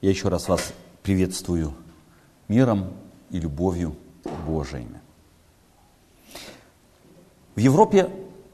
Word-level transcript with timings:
Я 0.00 0.10
еще 0.10 0.28
раз 0.28 0.46
вас 0.48 0.72
приветствую 1.02 1.74
миром 2.46 2.92
и 3.30 3.40
любовью 3.40 3.96
Божиими. 4.46 5.00
В 7.56 7.58
Европе 7.58 8.08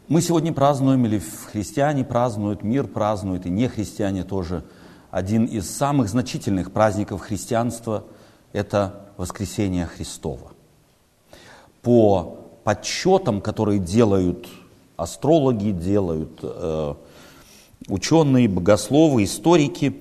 мы 0.08 0.22
сегодня 0.22 0.54
празднуем, 0.54 1.04
или 1.04 1.18
христиане 1.18 2.02
празднуют, 2.02 2.62
мир 2.62 2.86
празднует, 2.86 3.44
и 3.44 3.50
не 3.50 3.68
христиане 3.68 4.24
тоже. 4.24 4.64
Один 5.10 5.44
из 5.44 5.68
самых 5.68 6.08
значительных 6.08 6.72
праздников 6.72 7.20
христианства– 7.20 8.04
это 8.54 9.04
воскресение 9.18 9.84
Христова. 9.84 10.52
По 11.82 12.38
подсчетам, 12.64 13.42
которые 13.42 13.80
делают 13.80 14.48
астрологи, 14.96 15.72
делают 15.72 16.38
э, 16.42 16.94
ученые, 17.88 18.48
богословы, 18.48 19.24
историки, 19.24 20.00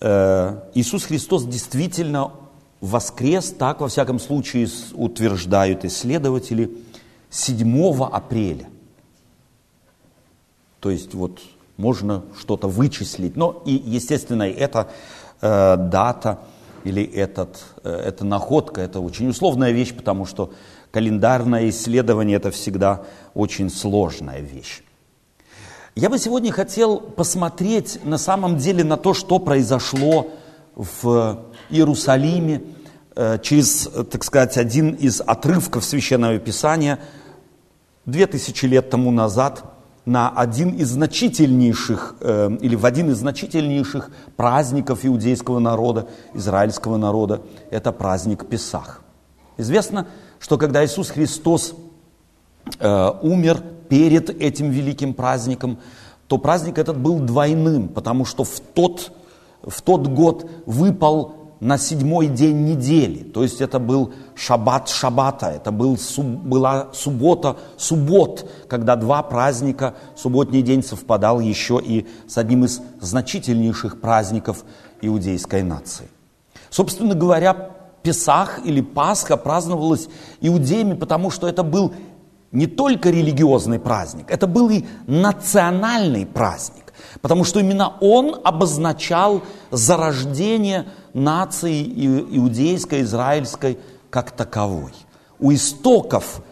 Иисус 0.00 1.04
Христос 1.04 1.44
действительно 1.44 2.32
воскрес, 2.80 3.50
так 3.50 3.80
во 3.80 3.88
всяком 3.88 4.18
случае 4.18 4.68
утверждают 4.94 5.84
исследователи, 5.84 6.70
7 7.30 8.04
апреля. 8.04 8.68
То 10.80 10.90
есть 10.90 11.14
вот 11.14 11.40
можно 11.76 12.22
что-то 12.38 12.68
вычислить. 12.68 13.36
Но 13.36 13.62
и, 13.64 13.72
естественно, 13.72 14.44
эта 14.44 14.88
э, 15.40 15.76
дата 15.76 16.40
или 16.84 17.02
этот, 17.02 17.62
э, 17.82 17.90
эта 17.90 18.24
находка, 18.24 18.80
это 18.80 19.00
очень 19.00 19.28
условная 19.28 19.72
вещь, 19.72 19.94
потому 19.94 20.26
что 20.26 20.52
календарное 20.90 21.68
исследование 21.68 22.36
это 22.36 22.50
всегда 22.50 23.04
очень 23.34 23.70
сложная 23.70 24.40
вещь. 24.40 24.82
Я 26.00 26.08
бы 26.08 26.18
сегодня 26.18 26.50
хотел 26.50 26.98
посмотреть 26.98 28.02
на 28.06 28.16
самом 28.16 28.56
деле 28.56 28.82
на 28.82 28.96
то, 28.96 29.12
что 29.12 29.38
произошло 29.38 30.28
в 30.74 31.44
Иерусалиме 31.68 32.62
э, 33.14 33.38
через, 33.42 33.86
так 34.10 34.24
сказать, 34.24 34.56
один 34.56 34.94
из 34.94 35.20
отрывков 35.20 35.84
Священного 35.84 36.38
Писания 36.38 37.00
две 38.06 38.26
тысячи 38.26 38.64
лет 38.64 38.88
тому 38.88 39.10
назад 39.10 39.62
на 40.06 40.30
один 40.30 40.70
из 40.70 40.88
значительнейших, 40.88 42.14
э, 42.20 42.56
или 42.62 42.76
в 42.76 42.86
один 42.86 43.10
из 43.10 43.18
значительнейших 43.18 44.10
праздников 44.36 45.04
иудейского 45.04 45.58
народа, 45.58 46.08
израильского 46.32 46.96
народа, 46.96 47.42
это 47.70 47.92
праздник 47.92 48.46
Песах. 48.46 49.02
Известно, 49.58 50.06
что 50.38 50.56
когда 50.56 50.82
Иисус 50.82 51.10
Христос 51.10 51.74
э, 52.78 53.10
умер 53.20 53.62
перед 53.90 54.30
этим 54.30 54.70
великим 54.70 55.12
праздником, 55.12 55.78
то 56.28 56.38
праздник 56.38 56.78
этот 56.78 56.96
был 56.96 57.18
двойным, 57.18 57.88
потому 57.88 58.24
что 58.24 58.44
в 58.44 58.60
тот, 58.60 59.12
в 59.62 59.82
тот 59.82 60.06
год 60.06 60.48
выпал 60.64 61.34
на 61.58 61.76
седьмой 61.76 62.28
день 62.28 62.64
недели. 62.64 63.22
То 63.22 63.42
есть 63.42 63.60
это 63.60 63.78
был 63.78 64.14
шаббат 64.34 64.88
шаббата, 64.88 65.48
это 65.48 65.72
был, 65.72 65.98
была 66.18 66.88
суббота 66.94 67.56
суббот, 67.76 68.48
когда 68.68 68.96
два 68.96 69.22
праздника, 69.22 69.94
субботний 70.16 70.62
день 70.62 70.82
совпадал 70.82 71.40
еще 71.40 71.80
и 71.84 72.06
с 72.28 72.38
одним 72.38 72.64
из 72.64 72.80
значительнейших 73.00 74.00
праздников 74.00 74.64
иудейской 75.02 75.62
нации. 75.62 76.08
Собственно 76.70 77.14
говоря, 77.14 77.72
Песах 78.02 78.60
или 78.64 78.80
Пасха 78.80 79.36
праздновалась 79.36 80.08
иудеями, 80.40 80.94
потому 80.94 81.30
что 81.30 81.46
это 81.48 81.62
был 81.62 81.92
не 82.52 82.66
только 82.66 83.10
религиозный 83.10 83.78
праздник, 83.78 84.26
это 84.28 84.46
был 84.46 84.70
и 84.70 84.84
национальный 85.06 86.26
праздник, 86.26 86.92
потому 87.20 87.44
что 87.44 87.60
именно 87.60 87.94
он 88.00 88.40
обозначал 88.44 89.42
зарождение 89.70 90.86
нации 91.14 91.82
иудейской, 91.84 93.02
израильской 93.02 93.78
как 94.10 94.32
таковой. 94.32 94.92
У 95.38 95.52
истоков 95.52 96.42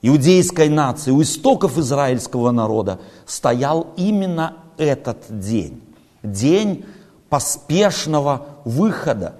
иудейской 0.00 0.68
нации, 0.68 1.10
у 1.10 1.22
истоков 1.22 1.78
израильского 1.78 2.50
народа 2.50 3.00
стоял 3.26 3.88
именно 3.96 4.56
этот 4.76 5.18
день. 5.28 5.82
День 6.22 6.84
поспешного 7.28 8.46
выхода. 8.64 9.34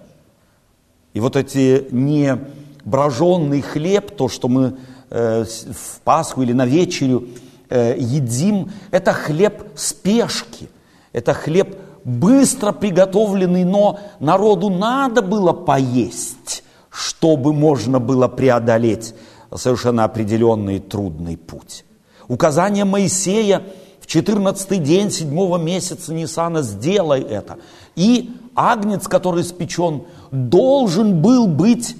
И 1.13 1.21
вот 1.21 1.37
эти 1.37 1.87
не 1.91 2.39
броженный 2.85 3.63
хлеб, 3.63 4.17
то, 4.17 4.29
что 4.29 4.49
мы 4.49 4.77
в 5.15 6.01
Пасху 6.03 6.43
или 6.43 6.53
на 6.53 6.67
вечерю 6.67 7.29
э, 7.71 7.97
едим, 7.99 8.73
это 8.91 9.13
хлеб 9.13 9.63
спешки, 9.77 10.69
это 11.13 11.35
хлеб 11.35 11.79
быстро 12.05 12.73
приготовленный, 12.73 13.65
но 13.65 14.01
народу 14.21 14.71
надо 14.71 15.23
было 15.23 15.53
поесть, 15.53 16.65
чтобы 16.91 17.53
можно 17.53 18.01
было 18.01 18.29
преодолеть 18.29 19.15
совершенно 19.55 20.05
определенный 20.05 20.81
трудный 20.81 21.37
путь. 21.37 21.85
Указание 22.27 22.85
Моисея 22.85 23.63
в 24.01 24.07
14 24.07 24.83
день 24.83 25.11
седьмого 25.11 25.59
месяца 25.59 26.13
Нисана 26.13 26.63
«сделай 26.63 27.23
это». 27.23 27.59
И 27.95 28.33
агнец, 28.57 29.07
который 29.07 29.45
спечен, 29.45 30.03
должен 30.33 31.23
был 31.23 31.47
быть 31.47 31.97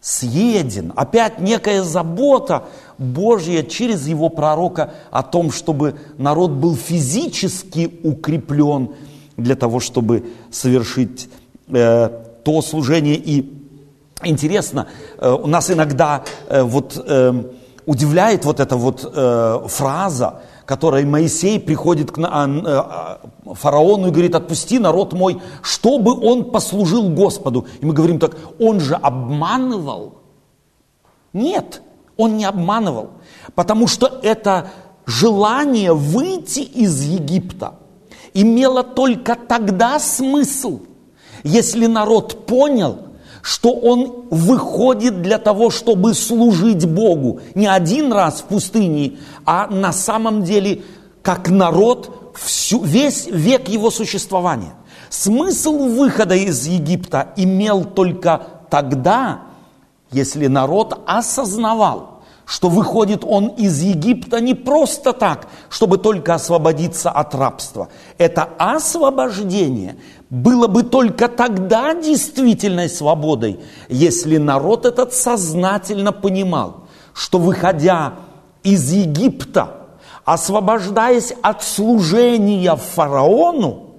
съеден. 0.00 0.92
Опять 0.96 1.40
некая 1.40 1.82
забота 1.82 2.64
Божья 2.98 3.62
через 3.62 4.06
его 4.06 4.28
пророка 4.28 4.94
о 5.10 5.22
том, 5.22 5.50
чтобы 5.50 5.96
народ 6.16 6.52
был 6.52 6.76
физически 6.76 7.98
укреплен 8.02 8.90
для 9.36 9.56
того, 9.56 9.80
чтобы 9.80 10.24
совершить 10.50 11.28
э, 11.68 12.10
то 12.44 12.62
служение. 12.62 13.16
И 13.16 13.52
интересно, 14.24 14.88
э, 15.18 15.30
у 15.30 15.46
нас 15.46 15.70
иногда 15.70 16.24
э, 16.48 16.62
вот 16.62 17.02
э, 17.04 17.32
удивляет 17.86 18.44
вот 18.44 18.60
эта 18.60 18.76
вот 18.76 19.10
э, 19.14 19.60
фраза, 19.66 20.42
которой 20.64 21.04
Моисей 21.06 21.58
приходит 21.58 22.10
к 22.12 22.18
а, 22.18 23.20
фараону 23.54 24.08
и 24.08 24.10
говорит, 24.10 24.34
отпусти 24.34 24.78
народ 24.78 25.12
мой, 25.12 25.40
чтобы 25.62 26.18
он 26.18 26.50
послужил 26.50 27.08
Господу. 27.10 27.66
И 27.80 27.86
мы 27.86 27.92
говорим 27.92 28.18
так, 28.18 28.36
он 28.58 28.80
же 28.80 28.94
обманывал. 28.94 30.14
Нет, 31.32 31.82
он 32.16 32.36
не 32.36 32.44
обманывал, 32.44 33.10
потому 33.54 33.86
что 33.86 34.20
это 34.22 34.70
желание 35.06 35.92
выйти 35.92 36.60
из 36.60 37.02
Египта 37.02 37.74
имело 38.34 38.82
только 38.82 39.36
тогда 39.36 39.98
смысл, 39.98 40.80
если 41.44 41.86
народ 41.86 42.46
понял, 42.46 43.08
что 43.42 43.72
он 43.72 44.26
выходит 44.30 45.22
для 45.22 45.38
того, 45.38 45.70
чтобы 45.70 46.14
служить 46.14 46.86
Богу. 46.86 47.40
Не 47.54 47.66
один 47.66 48.12
раз 48.12 48.40
в 48.40 48.44
пустыне, 48.44 49.18
а 49.46 49.68
на 49.68 49.92
самом 49.92 50.42
деле 50.42 50.82
как 51.22 51.48
народ 51.48 52.27
всю, 52.42 52.82
весь 52.82 53.26
век 53.26 53.68
его 53.68 53.90
существования. 53.90 54.74
Смысл 55.10 55.76
выхода 55.88 56.34
из 56.34 56.66
Египта 56.66 57.32
имел 57.36 57.84
только 57.84 58.42
тогда, 58.70 59.42
если 60.10 60.46
народ 60.46 61.02
осознавал, 61.06 62.22
что 62.44 62.68
выходит 62.68 63.24
он 63.24 63.48
из 63.48 63.80
Египта 63.82 64.40
не 64.40 64.54
просто 64.54 65.12
так, 65.12 65.48
чтобы 65.68 65.98
только 65.98 66.34
освободиться 66.34 67.10
от 67.10 67.34
рабства. 67.34 67.88
Это 68.16 68.48
освобождение 68.58 69.96
было 70.30 70.66
бы 70.66 70.82
только 70.82 71.28
тогда 71.28 71.94
действительной 71.94 72.88
свободой, 72.88 73.60
если 73.88 74.36
народ 74.36 74.86
этот 74.86 75.12
сознательно 75.12 76.12
понимал, 76.12 76.84
что 77.12 77.38
выходя 77.38 78.14
из 78.62 78.92
Египта, 78.92 79.77
освобождаясь 80.28 81.32
от 81.40 81.62
служения 81.62 82.76
фараону, 82.76 83.94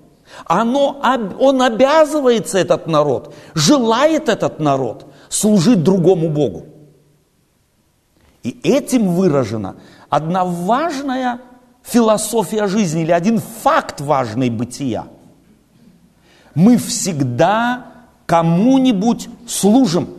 оно, 0.46 1.02
он 1.40 1.60
обязывается, 1.64 2.60
этот 2.60 2.86
народ, 2.86 3.34
желает 3.56 4.30
этот 4.30 4.60
народ 4.60 5.12
служить 5.28 5.82
другому 5.82 6.30
Богу. 6.30 6.66
И 8.44 8.60
этим 8.62 9.08
выражена 9.16 9.78
одна 10.08 10.46
важная 10.46 11.42
философия 11.82 12.68
жизни 12.68 13.02
или 13.02 13.12
один 13.12 13.42
факт 13.64 14.00
важный 14.00 14.52
бытия. 14.52 15.08
Мы 16.54 16.78
всегда 16.78 17.88
кому-нибудь 18.28 19.30
служим. 19.48 20.10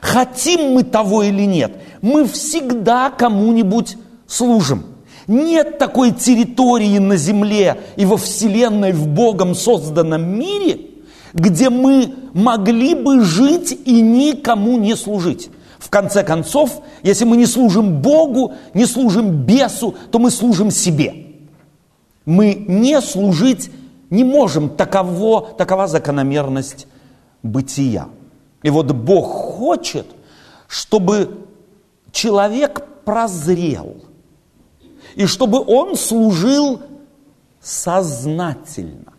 Хотим 0.00 0.74
мы 0.74 0.84
того 0.84 1.24
или 1.24 1.46
нет, 1.46 1.82
мы 2.00 2.26
всегда 2.26 3.10
кому-нибудь 3.10 3.96
служим. 4.26 4.84
Нет 5.26 5.78
такой 5.78 6.12
территории 6.12 6.98
на 6.98 7.16
Земле 7.16 7.80
и 7.96 8.04
во 8.04 8.16
Вселенной, 8.16 8.92
в 8.92 9.08
Богом 9.08 9.54
созданном 9.54 10.38
мире, 10.38 10.80
где 11.32 11.70
мы 11.70 12.14
могли 12.34 12.94
бы 12.94 13.22
жить 13.22 13.78
и 13.84 14.00
никому 14.00 14.78
не 14.78 14.96
служить. 14.96 15.50
В 15.78 15.90
конце 15.90 16.22
концов, 16.22 16.82
если 17.02 17.24
мы 17.24 17.36
не 17.36 17.46
служим 17.46 18.00
Богу, 18.00 18.54
не 18.74 18.86
служим 18.86 19.44
бесу, 19.44 19.94
то 20.10 20.18
мы 20.18 20.30
служим 20.30 20.70
себе. 20.70 21.14
Мы 22.24 22.54
не 22.66 23.00
служить 23.00 23.70
не 24.10 24.24
можем, 24.24 24.70
таково, 24.70 25.54
такова 25.58 25.86
закономерность 25.86 26.86
бытия. 27.42 28.08
И 28.62 28.70
вот 28.70 28.92
Бог 28.92 29.26
хочет, 29.26 30.06
чтобы 30.68 31.46
человек 32.12 32.86
прозрел, 33.04 33.96
и 35.14 35.26
чтобы 35.26 35.60
он 35.60 35.96
служил 35.96 36.80
сознательно, 37.60 39.12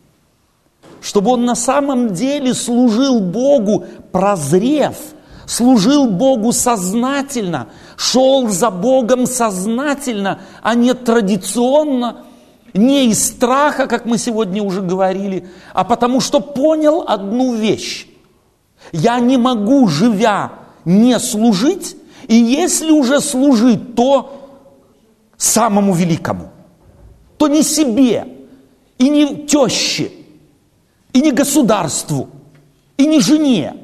чтобы 1.01 1.31
он 1.31 1.45
на 1.45 1.55
самом 1.55 2.13
деле 2.13 2.53
служил 2.53 3.19
Богу, 3.19 3.85
прозрев, 4.11 4.95
служил 5.45 6.07
Богу 6.07 6.51
сознательно, 6.51 7.67
шел 7.97 8.47
за 8.49 8.69
Богом 8.71 9.25
сознательно, 9.25 10.41
а 10.61 10.75
не 10.75 10.93
традиционно, 10.93 12.25
не 12.73 13.07
из 13.07 13.27
страха, 13.27 13.87
как 13.87 14.05
мы 14.05 14.17
сегодня 14.17 14.61
уже 14.61 14.81
говорили, 14.81 15.47
а 15.73 15.83
потому 15.83 16.19
что 16.19 16.39
понял 16.39 17.05
одну 17.07 17.55
вещь. 17.55 18.07
Я 18.91 19.19
не 19.19 19.37
могу, 19.37 19.87
живя, 19.87 20.51
не 20.83 21.17
служить, 21.19 21.95
и 22.27 22.35
если 22.35 22.91
уже 22.91 23.21
служить, 23.21 23.95
то 23.95 24.44
самому 25.37 25.93
великому, 25.93 26.51
то 27.37 27.47
не 27.47 27.63
себе, 27.63 28.27
и 28.97 29.09
не 29.09 29.45
теще, 29.45 30.11
и 31.13 31.21
не 31.21 31.31
государству, 31.31 32.29
и 32.97 33.05
не 33.05 33.19
жене, 33.19 33.75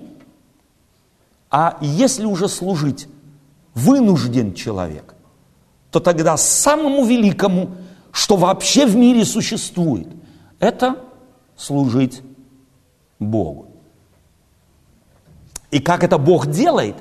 а 1.49 1.77
если 1.81 2.25
уже 2.25 2.47
служить, 2.47 3.07
вынужден 3.73 4.53
человек, 4.53 5.13
то 5.91 5.99
тогда 5.99 6.37
самому 6.37 7.03
великому, 7.05 7.71
что 8.13 8.37
вообще 8.37 8.85
в 8.85 8.95
мире 8.95 9.25
существует, 9.25 10.07
это 10.59 10.95
служить 11.57 12.21
Богу. 13.19 13.67
И 15.71 15.79
как 15.79 16.03
это 16.03 16.17
Бог 16.17 16.47
делает, 16.47 16.95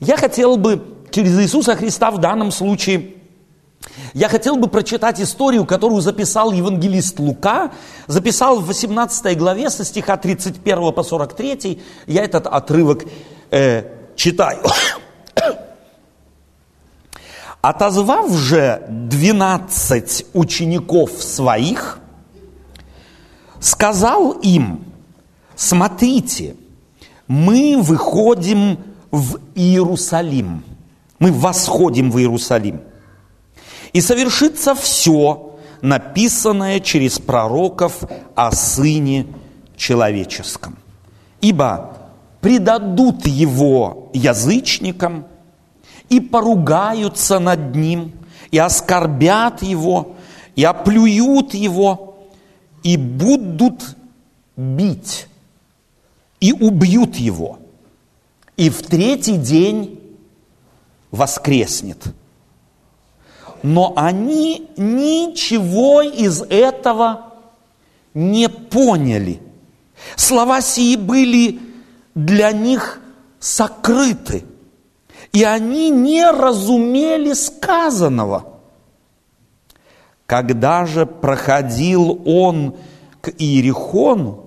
я 0.00 0.16
хотел 0.16 0.56
бы 0.56 0.82
через 1.10 1.38
Иисуса 1.40 1.74
Христа 1.74 2.10
в 2.10 2.18
данном 2.18 2.50
случае 2.50 3.13
я 4.12 4.28
хотел 4.28 4.56
бы 4.56 4.68
прочитать 4.68 5.20
историю, 5.20 5.64
которую 5.64 6.00
записал 6.00 6.52
евангелист 6.52 7.18
Лука, 7.18 7.72
записал 8.06 8.60
в 8.60 8.66
18 8.66 9.36
главе 9.36 9.70
со 9.70 9.84
стиха 9.84 10.16
31 10.16 10.92
по 10.92 11.02
43. 11.02 11.82
Я 12.06 12.24
этот 12.24 12.46
отрывок 12.46 13.04
э, 13.50 13.84
читаю. 14.16 14.62
Отозвав 17.60 18.30
же 18.32 18.84
двенадцать 18.88 20.26
учеников 20.34 21.10
своих, 21.22 21.98
сказал 23.58 24.32
им, 24.32 24.84
смотрите, 25.56 26.56
мы 27.26 27.78
выходим 27.80 28.78
в 29.10 29.38
Иерусалим, 29.54 30.62
мы 31.18 31.32
восходим 31.32 32.10
в 32.10 32.18
Иерусалим, 32.18 32.82
и 33.94 34.00
совершится 34.00 34.74
все, 34.74 35.56
написанное 35.80 36.80
через 36.80 37.18
пророков 37.18 38.02
о 38.34 38.50
Сыне 38.50 39.26
Человеческом. 39.76 40.76
Ибо 41.40 41.96
предадут 42.40 43.26
его 43.26 44.10
язычникам 44.12 45.26
и 46.08 46.20
поругаются 46.20 47.38
над 47.38 47.74
ним, 47.74 48.12
и 48.50 48.58
оскорбят 48.58 49.62
его, 49.62 50.16
и 50.54 50.64
оплюют 50.64 51.54
его, 51.54 52.18
и 52.82 52.96
будут 52.96 53.96
бить, 54.56 55.28
и 56.40 56.52
убьют 56.52 57.16
его, 57.16 57.58
и 58.56 58.70
в 58.70 58.82
третий 58.82 59.36
день 59.36 60.00
воскреснет. 61.10 62.14
Но 63.64 63.94
они 63.96 64.68
ничего 64.76 66.02
из 66.02 66.42
этого 66.42 67.32
не 68.12 68.50
поняли. 68.50 69.40
Слова 70.16 70.60
сии 70.60 70.96
были 70.96 71.60
для 72.14 72.52
них 72.52 73.00
сокрыты, 73.40 74.44
и 75.32 75.44
они 75.44 75.88
не 75.88 76.30
разумели 76.30 77.32
сказанного. 77.32 78.60
Когда 80.26 80.84
же 80.84 81.06
проходил 81.06 82.20
он 82.26 82.76
к 83.22 83.30
Иерихону, 83.30 84.44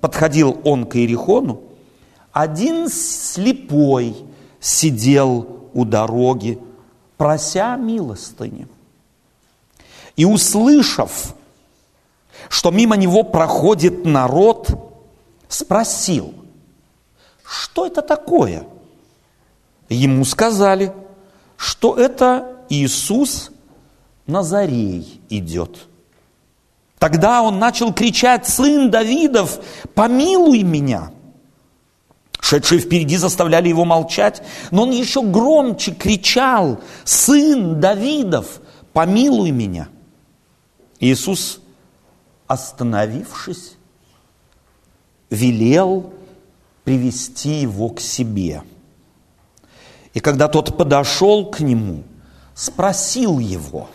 подходил 0.00 0.60
он 0.62 0.86
к 0.86 0.94
Иерихону, 0.94 1.60
один 2.30 2.88
слепой 2.88 4.14
сидел 4.60 5.68
у 5.74 5.84
дороги, 5.84 6.60
прося 7.16 7.76
милостыни. 7.76 8.68
И 10.16 10.24
услышав, 10.24 11.34
что 12.48 12.70
мимо 12.70 12.96
него 12.96 13.22
проходит 13.22 14.04
народ, 14.04 14.70
спросил, 15.48 16.34
что 17.44 17.86
это 17.86 18.02
такое? 18.02 18.66
Ему 19.88 20.24
сказали, 20.24 20.92
что 21.56 21.96
это 21.96 22.56
Иисус 22.68 23.50
Назарей 24.26 25.20
идет. 25.28 25.86
Тогда 26.98 27.42
он 27.42 27.58
начал 27.58 27.92
кричать, 27.92 28.46
сын 28.48 28.90
Давидов, 28.90 29.60
помилуй 29.94 30.62
меня. 30.62 31.12
Шедшие 32.46 32.80
впереди 32.80 33.16
заставляли 33.16 33.68
его 33.68 33.84
молчать, 33.84 34.40
но 34.70 34.84
он 34.84 34.92
еще 34.92 35.20
громче 35.20 35.90
кричал, 35.90 36.78
сын 37.02 37.80
Давидов, 37.80 38.60
помилуй 38.92 39.50
меня. 39.50 39.88
Иисус, 41.00 41.60
остановившись, 42.46 43.72
велел 45.28 46.14
привести 46.84 47.62
его 47.62 47.88
к 47.88 47.98
себе. 47.98 48.62
И 50.14 50.20
когда 50.20 50.46
тот 50.46 50.76
подошел 50.78 51.50
к 51.50 51.58
нему, 51.58 52.04
спросил 52.54 53.40
его, 53.40 53.88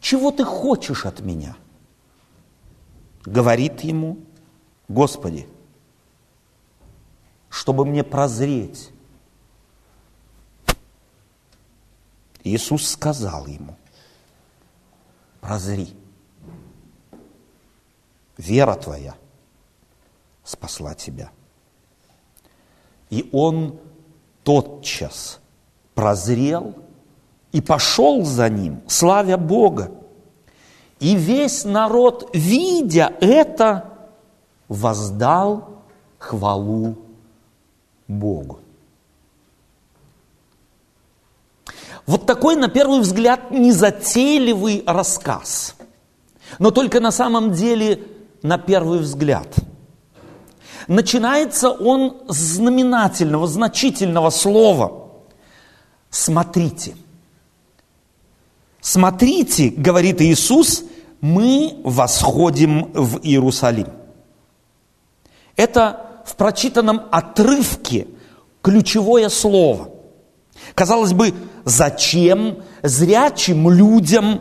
чего 0.00 0.30
ты 0.30 0.44
хочешь 0.44 1.04
от 1.04 1.18
меня? 1.18 1.56
Говорит 3.26 3.80
ему, 3.80 4.18
Господи, 4.86 5.48
чтобы 7.52 7.84
мне 7.84 8.02
прозреть. 8.02 8.90
Иисус 12.44 12.88
сказал 12.88 13.46
ему, 13.46 13.76
прозри, 15.42 15.94
вера 18.38 18.74
твоя 18.74 19.14
спасла 20.42 20.94
тебя. 20.94 21.30
И 23.10 23.28
он 23.32 23.78
тотчас 24.44 25.38
прозрел 25.94 26.74
и 27.52 27.60
пошел 27.60 28.24
за 28.24 28.48
ним, 28.48 28.80
славя 28.88 29.36
Бога. 29.36 29.92
И 31.00 31.16
весь 31.16 31.64
народ, 31.64 32.30
видя 32.32 33.12
это, 33.20 33.92
воздал 34.68 35.82
хвалу 36.18 37.11
Богу. 38.12 38.60
Вот 42.06 42.26
такой, 42.26 42.56
на 42.56 42.68
первый 42.68 43.00
взгляд, 43.00 43.50
незатейливый 43.50 44.82
рассказ. 44.86 45.74
Но 46.58 46.70
только 46.70 47.00
на 47.00 47.10
самом 47.10 47.52
деле 47.52 48.02
на 48.42 48.58
первый 48.58 48.98
взгляд. 48.98 49.48
Начинается 50.88 51.70
он 51.70 52.22
с 52.28 52.36
знаменательного, 52.36 53.46
значительного 53.46 54.30
слова. 54.30 55.10
Смотрите. 56.10 56.96
Смотрите, 58.80 59.68
говорит 59.70 60.20
Иисус, 60.20 60.82
мы 61.20 61.80
восходим 61.84 62.90
в 62.92 63.20
Иерусалим. 63.22 63.86
Это 65.54 66.11
в 66.24 66.36
прочитанном 66.36 67.02
отрывке 67.10 68.06
ключевое 68.62 69.28
слово. 69.28 69.90
Казалось 70.74 71.12
бы, 71.12 71.34
зачем 71.64 72.58
зрячим 72.82 73.68
людям 73.70 74.40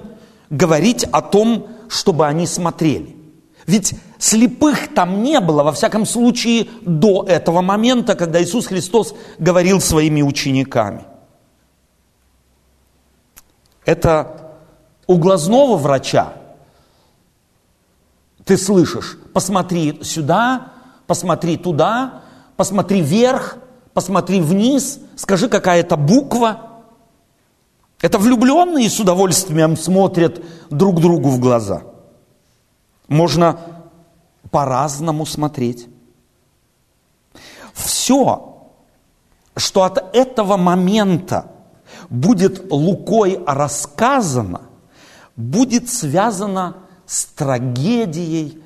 говорить 0.49 1.03
о 1.05 1.21
том, 1.21 1.67
чтобы 1.89 2.27
они 2.27 2.45
смотрели? 2.45 3.15
Ведь 3.65 3.95
слепых 4.17 4.93
там 4.93 5.23
не 5.23 5.39
было, 5.39 5.63
во 5.63 5.71
всяком 5.71 6.05
случае, 6.05 6.67
до 6.81 7.25
этого 7.27 7.61
момента, 7.61 8.15
когда 8.15 8.41
Иисус 8.41 8.67
Христос 8.67 9.13
говорил 9.39 9.79
своими 9.81 10.21
учениками. 10.21 11.05
Это 13.85 14.55
у 15.07 15.17
глазного 15.17 15.75
врача 15.75 16.33
Ты 18.45 18.57
слышишь, 18.57 19.17
посмотри 19.33 19.99
сюда, 20.03 20.73
посмотри 21.11 21.57
туда, 21.57 22.21
посмотри 22.55 23.01
вверх, 23.01 23.57
посмотри 23.93 24.39
вниз, 24.39 25.01
скажи, 25.17 25.49
какая 25.49 25.81
это 25.81 25.97
буква. 25.97 26.69
Это 27.99 28.17
влюбленные 28.17 28.89
с 28.89 28.97
удовольствием 28.97 29.75
смотрят 29.75 30.41
друг 30.69 31.01
другу 31.01 31.27
в 31.27 31.37
глаза. 31.41 31.81
Можно 33.09 33.59
по-разному 34.51 35.25
смотреть. 35.25 35.89
Все, 37.73 38.71
что 39.57 39.83
от 39.83 40.15
этого 40.15 40.55
момента 40.55 41.51
будет 42.09 42.71
Лукой 42.71 43.37
рассказано, 43.45 44.61
будет 45.35 45.89
связано 45.89 46.77
с 47.05 47.25
трагедией 47.25 48.63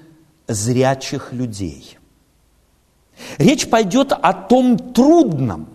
зрячих 0.47 1.33
людей. 1.33 1.97
Речь 3.37 3.69
пойдет 3.69 4.11
о 4.11 4.33
том 4.33 4.77
трудном, 4.77 5.67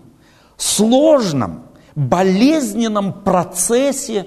сложном, 0.56 1.66
болезненном 1.94 3.12
процессе 3.12 4.26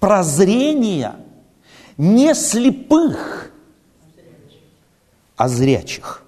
прозрения 0.00 1.16
не 1.96 2.34
слепых, 2.34 3.50
а 5.36 5.48
зрячих. 5.48 6.22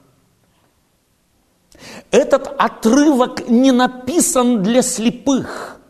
Этот 2.10 2.48
отрывок 2.58 3.48
не 3.48 3.72
написан 3.72 4.62
для 4.62 4.82
слепых. 4.82 5.80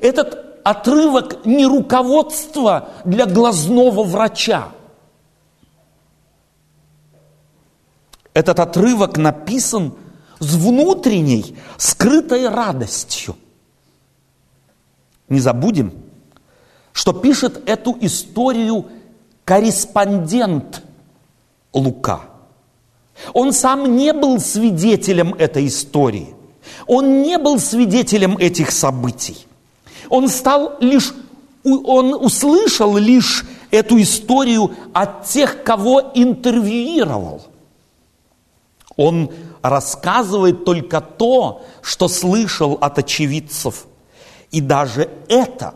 Этот 0.00 0.60
отрывок 0.64 1.44
не 1.44 1.66
руководство 1.66 2.90
для 3.04 3.26
глазного 3.26 4.04
врача. 4.04 4.68
Этот 8.34 8.60
отрывок 8.60 9.18
написан 9.18 9.94
с 10.38 10.54
внутренней, 10.54 11.56
скрытой 11.76 12.48
радостью. 12.48 13.36
Не 15.28 15.40
забудем, 15.40 15.92
что 16.92 17.12
пишет 17.12 17.68
эту 17.68 17.96
историю 18.00 18.86
корреспондент 19.44 20.82
Лука. 21.72 22.22
Он 23.32 23.52
сам 23.52 23.96
не 23.96 24.12
был 24.12 24.40
свидетелем 24.40 25.34
этой 25.34 25.66
истории. 25.66 26.34
Он 26.86 27.22
не 27.22 27.38
был 27.38 27.58
свидетелем 27.58 28.36
этих 28.36 28.70
событий. 28.70 29.46
Он 30.08 30.28
стал 30.28 30.76
лишь, 30.80 31.14
он 31.64 32.14
услышал 32.14 32.96
лишь 32.96 33.44
эту 33.70 34.00
историю 34.00 34.72
от 34.92 35.26
тех, 35.26 35.62
кого 35.62 36.12
интервьюировал. 36.14 37.42
Он 38.96 39.30
рассказывает 39.62 40.64
только 40.64 41.00
то, 41.00 41.62
что 41.82 42.08
слышал 42.08 42.78
от 42.80 42.98
очевидцев. 42.98 43.86
И 44.50 44.60
даже 44.60 45.08
это, 45.28 45.74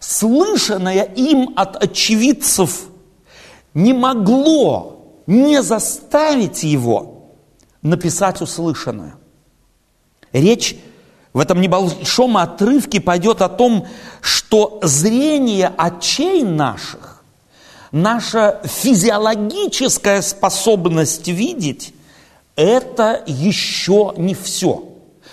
слышанное 0.00 1.02
им 1.02 1.52
от 1.56 1.82
очевидцев, 1.82 2.84
не 3.74 3.92
могло 3.92 5.22
не 5.26 5.62
заставить 5.62 6.62
его 6.62 7.36
написать 7.82 8.40
услышанное. 8.40 9.16
Речь 10.32 10.76
в 11.32 11.40
этом 11.40 11.60
небольшом 11.60 12.36
отрывке 12.36 13.00
пойдет 13.00 13.42
о 13.42 13.48
том, 13.48 13.86
что 14.20 14.78
зрение 14.82 15.72
очей 15.76 16.42
наших, 16.42 17.22
наша 17.90 18.60
физиологическая 18.64 20.22
способность 20.22 21.28
видеть, 21.28 21.93
это 22.56 23.22
еще 23.26 24.12
не 24.16 24.34
все. 24.34 24.84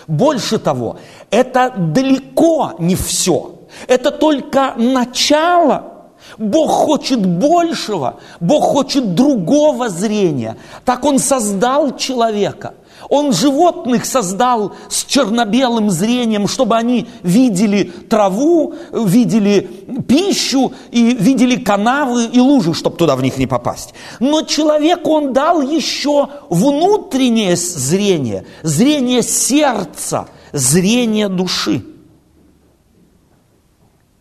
Больше 0.07 0.57
того, 0.57 0.97
это 1.29 1.73
далеко 1.77 2.73
не 2.79 2.95
все. 2.95 3.55
Это 3.87 4.11
только 4.11 4.73
начало. 4.77 5.87
Бог 6.37 6.69
хочет 6.69 7.25
большего, 7.25 8.19
Бог 8.39 8.63
хочет 8.63 9.15
другого 9.15 9.89
зрения. 9.89 10.57
Так 10.85 11.03
Он 11.03 11.19
создал 11.19 11.95
человека. 11.97 12.75
Он 13.11 13.33
животных 13.33 14.05
создал 14.05 14.71
с 14.87 15.03
черно-белым 15.03 15.89
зрением, 15.89 16.47
чтобы 16.47 16.77
они 16.77 17.09
видели 17.23 17.83
траву, 17.83 18.73
видели 18.93 19.69
пищу 20.07 20.71
и 20.91 21.13
видели 21.13 21.57
канавы 21.57 22.27
и 22.27 22.39
лужи, 22.39 22.73
чтобы 22.73 22.95
туда 22.95 23.17
в 23.17 23.21
них 23.21 23.37
не 23.37 23.47
попасть. 23.47 23.93
Но 24.21 24.43
человеку 24.43 25.11
он 25.11 25.33
дал 25.33 25.61
еще 25.61 26.29
внутреннее 26.49 27.57
зрение, 27.57 28.45
зрение 28.63 29.23
сердца, 29.23 30.29
зрение 30.53 31.27
души. 31.27 31.83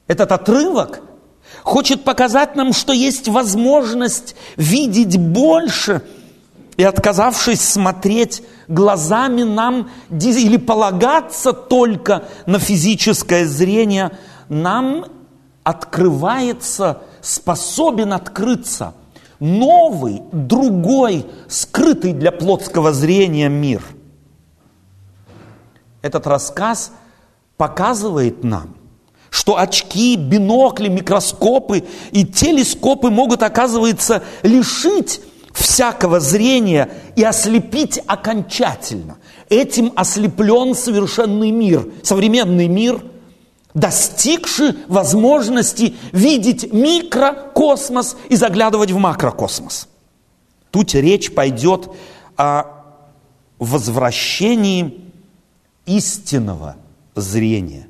Этот 0.08 0.32
отрывок 0.32 1.00
хочет 1.62 2.02
показать 2.02 2.56
нам, 2.56 2.72
что 2.72 2.92
есть 2.92 3.28
возможность 3.28 4.34
видеть 4.56 5.16
больше– 5.16 6.02
и 6.80 6.82
отказавшись 6.82 7.60
смотреть 7.60 8.42
глазами 8.66 9.42
нам 9.42 9.90
или 10.08 10.56
полагаться 10.56 11.52
только 11.52 12.24
на 12.46 12.58
физическое 12.58 13.44
зрение, 13.44 14.12
нам 14.48 15.04
открывается, 15.62 17.02
способен 17.20 18.14
открыться 18.14 18.94
новый, 19.40 20.22
другой, 20.32 21.26
скрытый 21.48 22.14
для 22.14 22.32
плотского 22.32 22.94
зрения 22.94 23.50
мир. 23.50 23.82
Этот 26.00 26.26
рассказ 26.26 26.92
показывает 27.58 28.42
нам, 28.42 28.74
что 29.28 29.58
очки, 29.58 30.16
бинокли, 30.16 30.88
микроскопы 30.88 31.84
и 32.10 32.24
телескопы 32.24 33.10
могут, 33.10 33.42
оказывается, 33.42 34.22
лишить 34.42 35.20
всякого 35.52 36.20
зрения 36.20 36.90
и 37.16 37.24
ослепить 37.24 38.00
окончательно. 38.06 39.18
Этим 39.48 39.92
ослеплен 39.96 40.74
совершенный 40.74 41.50
мир, 41.50 41.86
современный 42.02 42.68
мир, 42.68 43.02
достигший 43.74 44.74
возможности 44.88 45.94
видеть 46.12 46.72
микрокосмос 46.72 48.16
и 48.28 48.36
заглядывать 48.36 48.90
в 48.90 48.98
макрокосмос. 48.98 49.88
Тут 50.70 50.94
речь 50.94 51.34
пойдет 51.34 51.90
о 52.36 52.64
возвращении 53.58 55.04
истинного 55.86 56.76
зрения, 57.14 57.88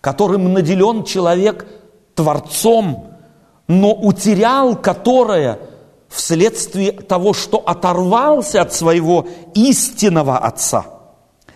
которым 0.00 0.52
наделен 0.52 1.04
человек 1.04 1.66
Творцом, 2.14 3.14
но 3.68 3.92
утерял 3.92 4.74
которое– 4.74 5.58
вследствие 6.10 6.92
того, 6.92 7.32
что 7.32 7.58
оторвался 7.58 8.60
от 8.60 8.74
своего 8.74 9.26
истинного 9.54 10.38
Отца. 10.38 10.86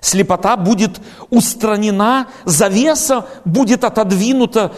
Слепота 0.01 0.57
будет 0.57 1.01
устранена, 1.31 2.29
завеса 2.45 3.27
будет 3.45 3.85
отодвинута, 3.85 4.73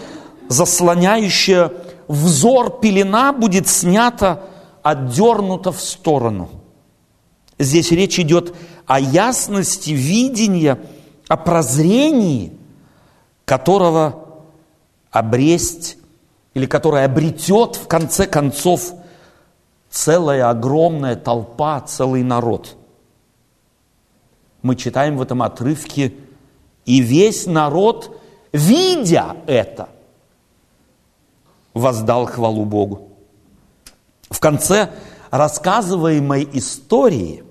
заслоняющая 0.49 1.73
взор 2.09 2.81
пелена 2.81 3.33
будет 3.33 3.69
снята, 3.69 4.45
отдернута 4.83 5.73
в 5.73 5.81
сторону. 5.81 6.49
Здесь 7.59 7.91
речь 7.91 8.19
идет 8.19 8.55
о 8.87 9.01
ясности 9.01 9.91
видения, 9.91 10.79
о 11.29 11.37
прозрении, 11.37 12.53
которого 13.45 14.27
обресть 15.11 15.99
или 16.55 16.67
которое 16.67 17.05
обретет 17.05 17.77
в 17.77 17.89
конце 17.89 18.27
концов– 18.27 18.95
целая 19.91 20.51
огромная 20.51 21.17
толпа, 21.17 21.81
целый 21.81 22.23
народ. 22.23 22.77
Мы 24.63 24.77
читаем 24.77 25.17
в 25.17 25.23
этом 25.23 25.43
отрывке, 25.43 26.15
и 26.85 27.01
весь 27.01 27.47
народ, 27.47 28.21
видя 28.53 29.37
это, 29.47 29.89
воздал 31.75 32.27
хвалу 32.27 32.65
Богу. 32.65 33.09
В 34.31 34.41
конце 34.41 34.91
рассказываемой 35.31 36.49
истории 36.53 37.45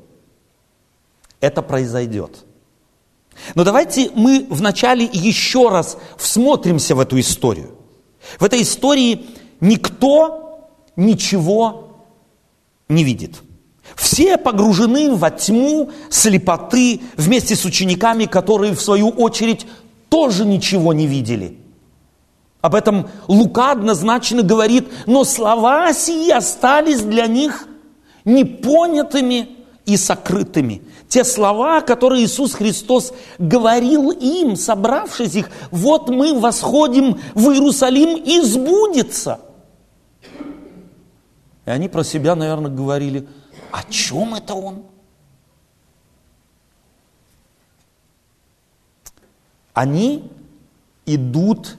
это 1.39 1.61
произойдет. 1.61 2.45
Но 3.53 3.63
давайте 3.63 4.11
мы 4.15 4.47
вначале 4.49 5.05
еще 5.05 5.69
раз 5.69 5.97
всмотримся 6.17 6.95
в 6.95 6.99
эту 6.99 7.19
историю. 7.19 7.75
В 8.39 8.43
этой 8.43 8.61
истории 8.61 9.27
никто 9.59 10.69
ничего 10.95 11.84
не 12.89 13.03
видит. 13.03 13.41
Все 13.95 14.37
погружены 14.37 15.13
во 15.15 15.31
тьму 15.31 15.91
слепоты 16.09 17.01
вместе 17.15 17.55
с 17.55 17.65
учениками, 17.65 18.25
которые 18.25 18.73
в 18.73 18.81
свою 18.81 19.09
очередь 19.09 19.65
тоже 20.09 20.45
ничего 20.45 20.93
не 20.93 21.07
видели. 21.07 21.57
Об 22.61 22.73
этом 22.73 23.09
Лука 23.27 23.71
однозначно 23.71 24.41
говорит, 24.41 24.87
но 25.05 25.23
слова 25.23 25.93
сии 25.93 26.31
остались 26.31 27.01
для 27.01 27.27
них 27.27 27.67
непонятыми 28.25 29.49
и 29.85 29.97
сокрытыми. 29.97 30.81
Те 31.07 31.23
слова, 31.23 31.81
которые 31.81 32.25
Иисус 32.25 32.55
Христос 32.55 33.13
говорил 33.37 34.09
им, 34.09 34.55
собравшись 34.55 35.35
их, 35.35 35.51
вот 35.69 36.09
мы 36.09 36.39
восходим 36.39 37.19
в 37.35 37.51
Иерусалим 37.51 38.17
и 38.17 38.41
сбудется. 38.41 39.41
И 41.65 41.69
они 41.71 41.89
про 41.89 42.03
себя, 42.03 42.35
наверное, 42.35 42.71
говорили, 42.71 43.27
о 43.71 43.83
чем 43.83 44.35
это 44.35 44.53
он? 44.53 44.83
Они 49.73 50.31
идут 51.05 51.77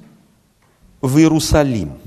в 1.00 1.18
Иерусалим. 1.18 1.98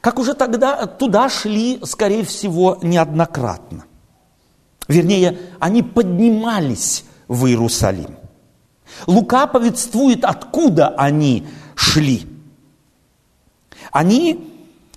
Как 0.00 0.18
уже 0.18 0.34
тогда 0.34 0.86
туда 0.86 1.28
шли, 1.28 1.80
скорее 1.84 2.24
всего, 2.24 2.78
неоднократно. 2.82 3.84
Вернее, 4.88 5.38
они 5.58 5.82
поднимались 5.82 7.04
в 7.28 7.46
Иерусалим. 7.46 8.16
Лука 9.06 9.46
повествует, 9.46 10.24
откуда 10.24 10.88
они 10.90 11.46
шли. 11.74 12.26
Они 13.90 14.45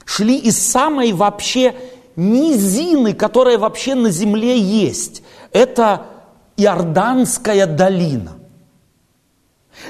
шли 0.10 0.38
из 0.38 0.58
самой 0.58 1.14
вообще 1.14 1.76
низины, 2.16 3.14
которая 3.14 3.60
вообще 3.60 3.94
на 3.94 4.10
земле 4.10 4.60
есть. 4.60 5.22
Это 5.52 6.08
Иорданская 6.58 7.68
долина. 7.68 8.32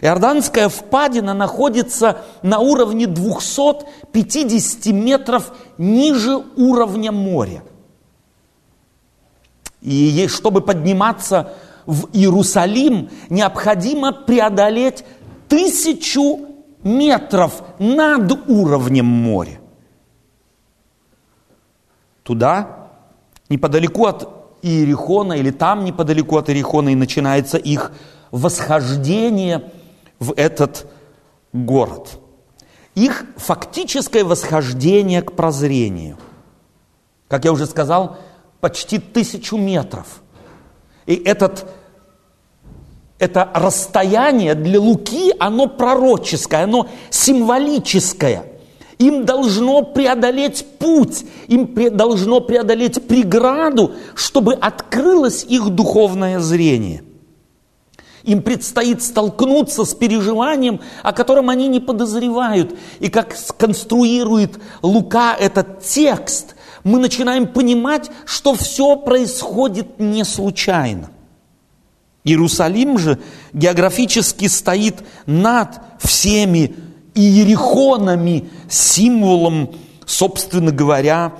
Иорданская 0.01 0.67
впадина 0.67 1.33
находится 1.33 2.17
на 2.41 2.59
уровне 2.59 3.07
250 3.07 4.87
метров 4.87 5.53
ниже 5.77 6.43
уровня 6.57 7.13
моря. 7.13 7.63
И 9.81 10.27
чтобы 10.27 10.59
подниматься 10.59 11.53
в 11.85 12.09
Иерусалим, 12.11 13.09
необходимо 13.29 14.11
преодолеть 14.11 15.05
тысячу 15.47 16.41
метров 16.83 17.63
над 17.79 18.49
уровнем 18.49 19.05
моря. 19.05 19.58
Туда, 22.29 22.91
неподалеку 23.49 24.05
от 24.05 24.29
Иерихона, 24.61 25.33
или 25.33 25.49
там 25.49 25.83
неподалеку 25.83 26.37
от 26.37 26.47
Иерихона, 26.49 26.89
и 26.89 26.95
начинается 26.95 27.57
их 27.57 27.91
восхождение 28.29 29.71
в 30.19 30.33
этот 30.37 30.85
город. 31.51 32.19
Их 32.93 33.25
фактическое 33.35 34.23
восхождение 34.23 35.23
к 35.23 35.31
прозрению. 35.31 36.19
Как 37.27 37.45
я 37.45 37.51
уже 37.51 37.65
сказал, 37.65 38.17
почти 38.59 38.99
тысячу 38.99 39.57
метров. 39.57 40.21
И 41.07 41.15
этот, 41.15 41.65
это 43.17 43.49
расстояние 43.55 44.53
для 44.53 44.79
Луки, 44.79 45.33
оно 45.39 45.65
пророческое, 45.65 46.65
оно 46.65 46.89
символическое. 47.09 48.58
Им 48.99 49.25
должно 49.25 49.81
преодолеть 49.81 50.65
путь, 50.77 51.23
им 51.47 51.73
должно 51.95 52.41
преодолеть 52.41 53.07
преграду, 53.07 53.93
чтобы 54.13 54.53
открылось 54.53 55.45
их 55.45 55.69
духовное 55.69 56.39
зрение. 56.41 57.03
Им 58.23 58.41
предстоит 58.41 59.01
столкнуться 59.01 59.85
с 59.85 59.93
переживанием, 59.93 60.81
о 61.01 61.13
котором 61.13 61.49
они 61.49 61.69
не 61.69 61.79
подозревают. 61.79 62.77
И 62.99 63.07
как 63.07 63.37
сконструирует 63.37 64.59
Лука 64.81 65.33
этот 65.33 65.81
текст, 65.81 66.55
мы 66.83 66.99
начинаем 66.99 67.47
понимать, 67.47 68.11
что 68.25 68.53
все 68.53 68.97
происходит 68.97 69.97
не 69.99 70.25
случайно. 70.25 71.09
Иерусалим 72.25 72.97
же 72.97 73.17
географически 73.53 74.47
стоит 74.47 74.95
над 75.25 75.79
всеми 75.99 76.75
иерихонами, 77.15 78.49
символом, 78.69 79.75
собственно 80.05 80.71
говоря, 80.71 81.33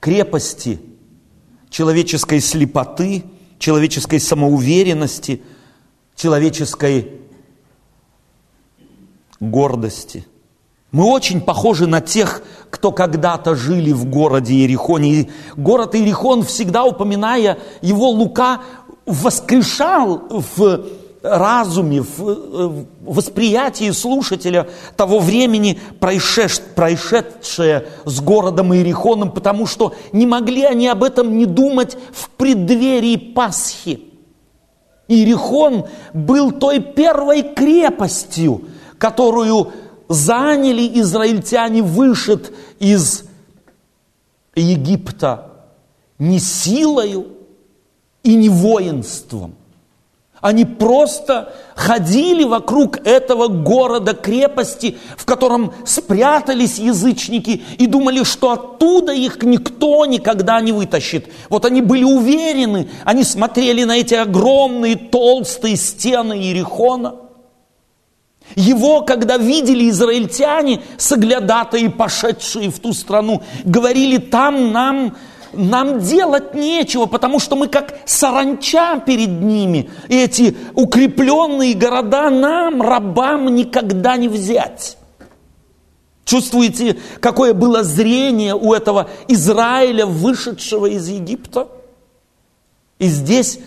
крепости, 0.00 0.80
человеческой 1.68 2.40
слепоты, 2.40 3.24
человеческой 3.58 4.20
самоуверенности, 4.20 5.42
человеческой 6.16 7.20
гордости. 9.38 10.26
Мы 10.92 11.04
очень 11.04 11.40
похожи 11.40 11.86
на 11.86 12.00
тех, 12.00 12.42
кто 12.68 12.90
когда-то 12.90 13.54
жили 13.54 13.92
в 13.92 14.06
городе 14.06 14.54
Иерихоне. 14.54 15.12
И 15.12 15.30
город 15.56 15.94
Иерихон, 15.94 16.42
всегда 16.42 16.84
упоминая 16.84 17.58
его, 17.80 18.10
Лука 18.10 18.60
воскрешал 19.06 20.24
в 20.28 20.84
разуме, 21.22 22.00
в 22.00 22.86
восприятии 23.02 23.90
слушателя 23.90 24.68
того 24.96 25.18
времени 25.18 25.80
происшедшее 26.00 27.86
с 28.04 28.20
городом 28.20 28.74
Иерихоном, 28.74 29.30
потому 29.32 29.66
что 29.66 29.94
не 30.12 30.26
могли 30.26 30.64
они 30.64 30.88
об 30.88 31.02
этом 31.02 31.36
не 31.36 31.46
думать 31.46 31.96
в 32.12 32.30
преддверии 32.30 33.16
Пасхи. 33.16 34.00
Иерихон 35.08 35.86
был 36.14 36.52
той 36.52 36.80
первой 36.80 37.42
крепостью, 37.42 38.62
которую 38.98 39.72
заняли 40.08 41.00
израильтяне 41.00 41.82
вышед 41.82 42.52
из 42.78 43.24
Египта 44.54 45.50
не 46.18 46.38
силою 46.38 47.28
и 48.22 48.34
не 48.34 48.48
воинством. 48.48 49.54
Они 50.40 50.64
просто 50.64 51.52
ходили 51.74 52.44
вокруг 52.44 53.06
этого 53.06 53.48
города, 53.48 54.14
крепости, 54.14 54.98
в 55.16 55.24
котором 55.26 55.72
спрятались 55.84 56.78
язычники 56.78 57.62
и 57.78 57.86
думали, 57.86 58.24
что 58.24 58.52
оттуда 58.52 59.12
их 59.12 59.42
никто 59.42 60.06
никогда 60.06 60.60
не 60.60 60.72
вытащит. 60.72 61.28
Вот 61.48 61.64
они 61.66 61.82
были 61.82 62.04
уверены, 62.04 62.88
они 63.04 63.24
смотрели 63.24 63.84
на 63.84 63.98
эти 63.98 64.14
огромные 64.14 64.96
толстые 64.96 65.76
стены 65.76 66.34
Иерихона– 66.38 67.16
его, 68.56 69.02
когда 69.02 69.36
видели 69.36 69.88
израильтяне, 69.90 70.80
соглядатые, 70.96 71.90
пошедшие 71.90 72.70
в 72.70 72.80
ту 72.80 72.92
страну, 72.92 73.42
говорили, 73.64 74.18
там 74.18 74.72
нам, 74.72 75.16
нам 75.52 76.00
делать 76.00 76.54
нечего, 76.54 77.06
потому 77.06 77.38
что 77.38 77.56
мы 77.56 77.68
как 77.68 77.98
саранча 78.04 79.00
перед 79.00 79.30
ними. 79.30 79.90
И 80.08 80.16
эти 80.16 80.56
укрепленные 80.74 81.74
города 81.74 82.30
нам, 82.30 82.82
рабам, 82.82 83.54
никогда 83.54 84.16
не 84.16 84.28
взять. 84.28 84.96
Чувствуете, 86.24 86.96
какое 87.20 87.54
было 87.54 87.82
зрение 87.82 88.54
у 88.54 88.72
этого 88.72 89.08
Израиля, 89.26 90.06
вышедшего 90.06 90.86
из 90.86 91.08
Египта? 91.08 91.68
И 92.98 93.06
здесь 93.06 93.58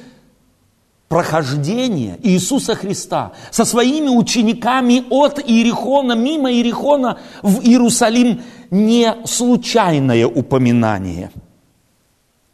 прохождение 1.10 2.18
Иисуса 2.24 2.74
Христа 2.74 3.34
со 3.52 3.66
своими 3.66 4.08
учениками 4.08 5.04
от 5.10 5.40
Иерихона, 5.40 6.14
мимо 6.14 6.52
Иерихона 6.52 7.20
в 7.42 7.62
Иерусалим 7.62 8.42
не 8.72 9.14
случайное 9.26 10.26
упоминание. 10.26 11.32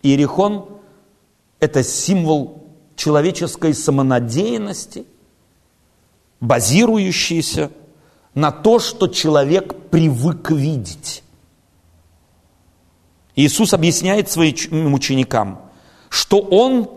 Иерихон– 0.02 0.80
это 1.60 1.84
символ 1.84 2.64
человеческой 2.96 3.74
самонадеянности, 3.74 5.06
базирующийся 6.40 7.72
на 8.34 8.52
то, 8.52 8.80
что 8.80 9.08
человек 9.08 9.90
привык 9.90 10.52
видеть. 10.52 11.24
Иисус 13.36 13.74
объясняет 13.74 14.30
своим 14.30 14.94
ученикам, 14.94 15.62
что 16.10 16.40
Он 16.40 16.90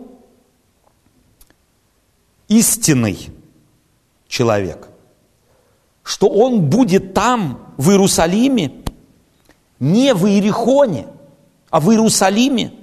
истинный 2.47 3.29
человек, 4.27 4.89
что 6.03 6.27
он 6.27 6.61
будет 6.61 7.13
там, 7.13 7.73
в 7.77 7.89
Иерусалиме, 7.91 8.71
не 9.79 10.13
в 10.13 10.25
Иерихоне, 10.25 11.07
а 11.69 11.79
в 11.79 11.91
Иерусалиме, 11.91 12.73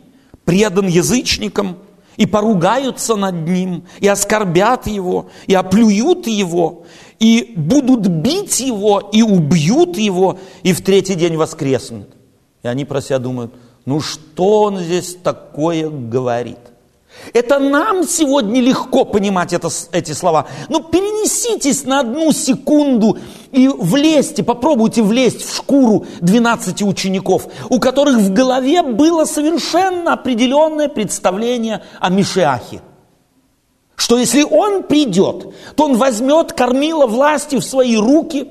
предан 0.51 0.89
язычникам, 0.89 1.77
и 2.17 2.27
поругаются 2.27 3.15
над 3.15 3.47
ним, 3.47 3.85
и 4.01 4.09
оскорбят 4.09 4.89
его, 4.89 5.31
и 5.47 5.55
оплюют 5.55 6.27
его, 6.27 6.87
и 7.21 7.55
будут 7.57 8.09
бить 8.09 8.59
его, 8.59 8.99
и 9.13 9.23
убьют 9.23 9.97
его, 9.97 10.41
и 10.65 10.73
в 10.73 10.81
третий 10.81 11.15
день 11.15 11.37
воскреснут. 11.37 12.09
И 12.65 12.67
они 12.67 12.85
про 12.85 13.01
себя 13.01 13.21
думают, 13.21 13.55
ну 13.85 14.01
что 14.01 14.63
он 14.63 14.81
здесь 14.81 15.17
такое 15.23 15.89
говорит? 15.89 16.59
Это 17.33 17.59
нам 17.59 18.07
сегодня 18.07 18.61
легко 18.61 19.05
понимать 19.05 19.53
это, 19.53 19.69
эти 19.93 20.13
слова. 20.13 20.47
Но 20.69 20.81
перенеситесь 20.81 21.85
на 21.85 22.01
одну 22.01 22.33
секунду 22.33 23.19
и 23.53 23.69
влезьте, 23.69 24.43
попробуйте 24.43 25.03
влезть 25.03 25.45
в 25.45 25.55
шкуру 25.55 26.07
12 26.21 26.83
учеников, 26.83 27.49
у 27.69 27.79
которых 27.79 28.17
в 28.17 28.33
голове 28.33 28.83
было 28.83 29.25
совершенно 29.25 30.15
определенное 30.15 30.89
представление 30.89 31.83
о 32.01 32.11
Мишиахе. 32.11 32.81
Что 33.97 34.17
если 34.17 34.43
он 34.43 34.85
придет, 34.85 35.55
то 35.77 35.85
он 35.85 35.97
возьмет 35.97 36.55
кормила 36.55 37.07
власти 37.07 37.57
в 37.57 37.65
свои 37.65 37.97
руки, 37.97 38.49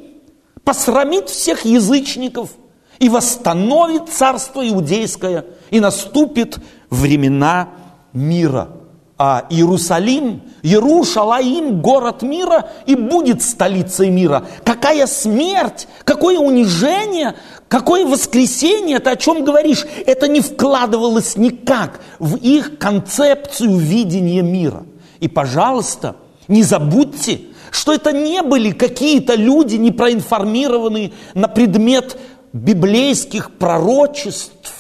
посрамит 0.64 1.30
всех 1.30 1.66
язычников 1.66 2.52
и 3.00 3.10
восстановит 3.10 4.10
царство 4.10 4.68
иудейское, 4.68 5.46
и 5.72 5.80
наступит 5.80 6.60
времена 6.92 7.70
мира. 8.14 8.70
А 9.18 9.46
Иерусалим, 9.50 10.44
Иерушалаим, 10.64 11.82
город 11.82 12.22
мира, 12.22 12.70
и 12.86 12.96
будет 12.96 13.42
столицей 13.42 14.10
мира. 14.10 14.46
Какая 14.64 15.08
смерть, 15.08 15.90
какое 16.06 16.40
унижение, 16.40 17.36
какое 17.68 18.06
воскресение, 18.06 19.00
ты 19.00 19.10
о 19.10 19.18
чем 19.18 19.44
говоришь? 19.44 19.86
Это 20.06 20.30
не 20.30 20.40
вкладывалось 20.40 21.36
никак 21.36 22.00
в 22.18 22.38
их 22.38 22.78
концепцию 22.78 23.76
видения 23.76 24.42
мира. 24.42 24.86
И, 25.20 25.28
пожалуйста, 25.28 26.16
не 26.48 26.64
забудьте, 26.64 27.42
что 27.72 27.94
это 27.94 28.14
не 28.14 28.42
были 28.42 28.72
какие-то 28.72 29.36
люди, 29.36 29.76
не 29.76 29.92
проинформированные 29.92 31.12
на 31.34 31.50
предмет 31.50 32.18
библейских 32.54 33.52
пророчеств, 33.52 34.74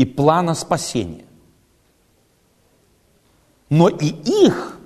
и 0.00 0.06
плана 0.06 0.54
спасения. 0.54 1.26
Но 3.68 3.90
и 3.90 4.06
их 4.06 4.78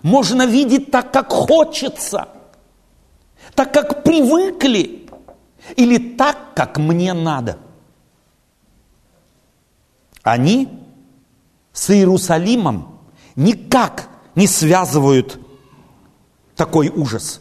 можно 0.00 0.46
видеть 0.46 0.92
так, 0.92 1.12
как 1.12 1.32
хочется, 1.32 2.28
так, 3.56 3.74
как 3.74 4.04
привыкли, 4.04 5.08
или 5.74 5.98
так, 6.14 6.54
как 6.54 6.78
мне 6.78 7.14
надо. 7.14 7.58
Они 10.22 10.68
с 11.72 11.90
Иерусалимом 11.90 13.00
никак 13.34 14.08
не 14.36 14.46
связывают 14.46 15.40
такой 16.54 16.90
ужас. 16.90 17.40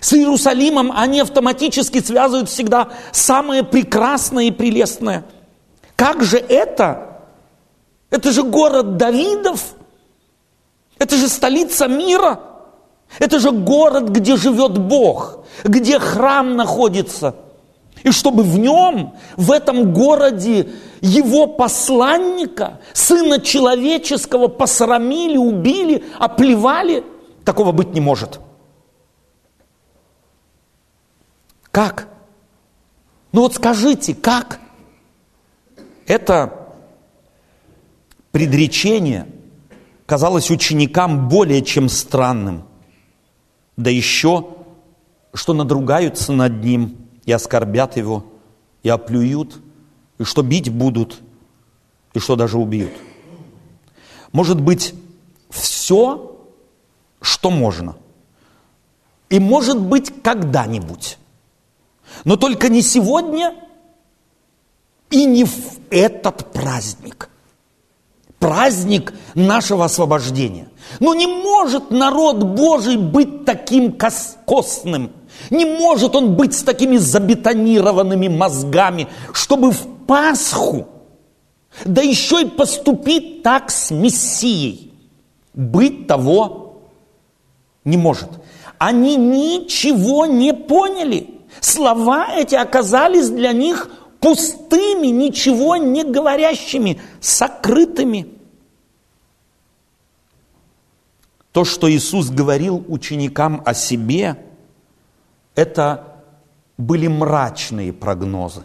С 0.00 0.12
Иерусалимом 0.12 0.92
они 0.92 1.18
автоматически 1.18 2.00
связывают 2.00 2.48
всегда 2.48 2.90
самое 3.10 3.64
прекрасное 3.64 4.44
и 4.44 4.50
прелестное– 4.52 5.26
как 5.98 6.22
же 6.22 6.38
это? 6.38 7.24
Это 8.08 8.30
же 8.30 8.44
город 8.44 8.96
Давидов. 8.98 9.74
Это 10.96 11.16
же 11.16 11.26
столица 11.26 11.88
мира. 11.88 12.38
Это 13.18 13.40
же 13.40 13.50
город, 13.50 14.08
где 14.08 14.36
живет 14.36 14.78
Бог, 14.78 15.40
где 15.64 15.98
храм 15.98 16.54
находится. 16.54 17.34
И 18.04 18.12
чтобы 18.12 18.44
в 18.44 18.56
нем, 18.60 19.16
в 19.36 19.50
этом 19.50 19.92
городе, 19.92 20.70
его 21.00 21.48
посланника, 21.48 22.78
сына 22.92 23.40
человеческого, 23.40 24.46
посрамили, 24.46 25.36
убили, 25.36 26.04
оплевали, 26.20 27.02
такого 27.44 27.72
быть 27.72 27.92
не 27.92 28.00
может. 28.00 28.38
Как? 31.72 32.06
Ну 33.32 33.40
вот 33.40 33.56
скажите, 33.56 34.14
как? 34.14 34.60
Это 36.08 36.72
предречение 38.32 39.28
казалось 40.06 40.50
ученикам 40.50 41.28
более 41.28 41.62
чем 41.62 41.90
странным. 41.90 42.64
Да 43.76 43.90
еще, 43.90 44.48
что 45.34 45.52
надругаются 45.52 46.32
над 46.32 46.64
ним 46.64 46.96
и 47.26 47.32
оскорбят 47.32 47.98
его, 47.98 48.24
и 48.82 48.88
оплюют, 48.88 49.58
и 50.18 50.24
что 50.24 50.42
бить 50.42 50.70
будут, 50.70 51.20
и 52.14 52.18
что 52.18 52.36
даже 52.36 52.56
убьют. 52.56 52.92
Может 54.32 54.62
быть, 54.62 54.94
все, 55.50 56.40
что 57.20 57.50
можно. 57.50 57.96
И 59.28 59.38
может 59.38 59.78
быть, 59.78 60.22
когда-нибудь. 60.22 61.18
Но 62.24 62.36
только 62.36 62.70
не 62.70 62.80
сегодня– 62.80 63.54
и 65.10 65.24
не 65.24 65.44
в 65.44 65.78
этот 65.90 66.52
праздник. 66.52 67.28
Праздник 68.38 69.14
нашего 69.34 69.86
освобождения. 69.86 70.68
Но 71.00 71.14
не 71.14 71.26
может 71.26 71.90
народ 71.90 72.42
Божий 72.42 72.96
быть 72.96 73.44
таким 73.44 73.92
косным. 73.92 75.12
Не 75.50 75.64
может 75.64 76.14
он 76.14 76.34
быть 76.34 76.54
с 76.54 76.62
такими 76.62 76.96
забетонированными 76.96 78.28
мозгами, 78.28 79.08
чтобы 79.32 79.70
в 79.70 79.86
Пасху, 80.06 80.88
да 81.84 82.02
еще 82.02 82.42
и 82.42 82.46
поступить 82.46 83.42
так 83.42 83.70
с 83.70 83.90
Мессией. 83.90 84.92
Быть 85.54 86.06
того 86.06 86.80
не 87.84 87.96
может. 87.96 88.28
Они 88.78 89.16
ничего 89.16 90.26
не 90.26 90.54
поняли. 90.54 91.30
Слова 91.60 92.28
эти 92.34 92.54
оказались 92.54 93.28
для 93.28 93.52
них 93.52 93.90
пустыми, 94.20 95.08
ничего 95.08 95.76
не 95.76 96.04
говорящими, 96.04 97.00
сокрытыми. 97.20 98.28
То, 101.52 101.64
что 101.64 101.90
Иисус 101.90 102.30
говорил 102.30 102.84
ученикам 102.88 103.62
о 103.64 103.74
себе, 103.74 104.36
это 105.54 106.22
были 106.76 107.08
мрачные 107.08 107.92
прогнозы. 107.92 108.62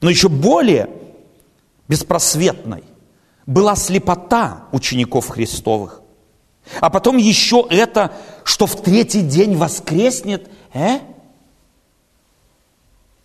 Но 0.00 0.10
еще 0.10 0.28
более 0.28 0.90
беспросветной 1.88 2.84
была 3.46 3.76
слепота 3.76 4.66
учеников 4.72 5.28
Христовых. 5.28 6.02
А 6.80 6.90
потом 6.90 7.16
еще 7.16 7.66
это, 7.70 8.12
что 8.44 8.66
в 8.66 8.80
третий 8.82 9.22
день 9.22 9.56
воскреснет, 9.56 10.48
э? 10.74 11.00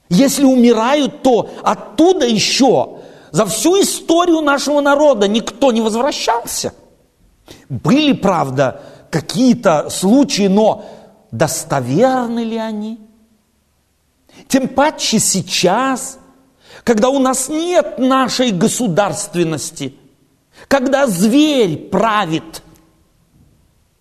Если 0.10 0.46
умирают, 0.46 1.22
то 1.22 1.50
оттуда 1.64 2.26
еще 2.26 3.00
за 3.32 3.46
всю 3.46 3.82
историю 3.82 4.42
нашего 4.42 4.80
народа 4.80 5.28
никто 5.28 5.72
не 5.72 5.82
возвращался. 5.82 6.74
Были, 7.70 8.14
правда, 8.14 8.82
какие-то 9.12 9.90
случаи, 9.90 10.48
но 10.48 10.86
достоверны 11.32 12.40
ли 12.40 12.58
они? 12.58 13.00
Тем 14.48 14.70
паче 14.70 15.20
сейчас, 15.20 16.20
когда 16.84 17.10
у 17.10 17.20
нас 17.20 17.50
нет 17.50 18.00
нашей 18.00 18.52
государственности, 18.52 19.96
когда 20.68 21.06
зверь 21.08 21.90
правит, 21.90 22.64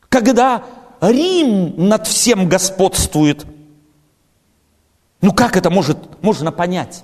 когда 0.09 0.62
Рим 1.01 1.88
над 1.88 2.07
всем 2.07 2.49
господствует– 2.49 3.45
ну 5.27 5.33
как 5.33 5.57
это 5.57 5.71
может, 5.71 6.23
можно 6.23 6.53
понять? 6.53 7.03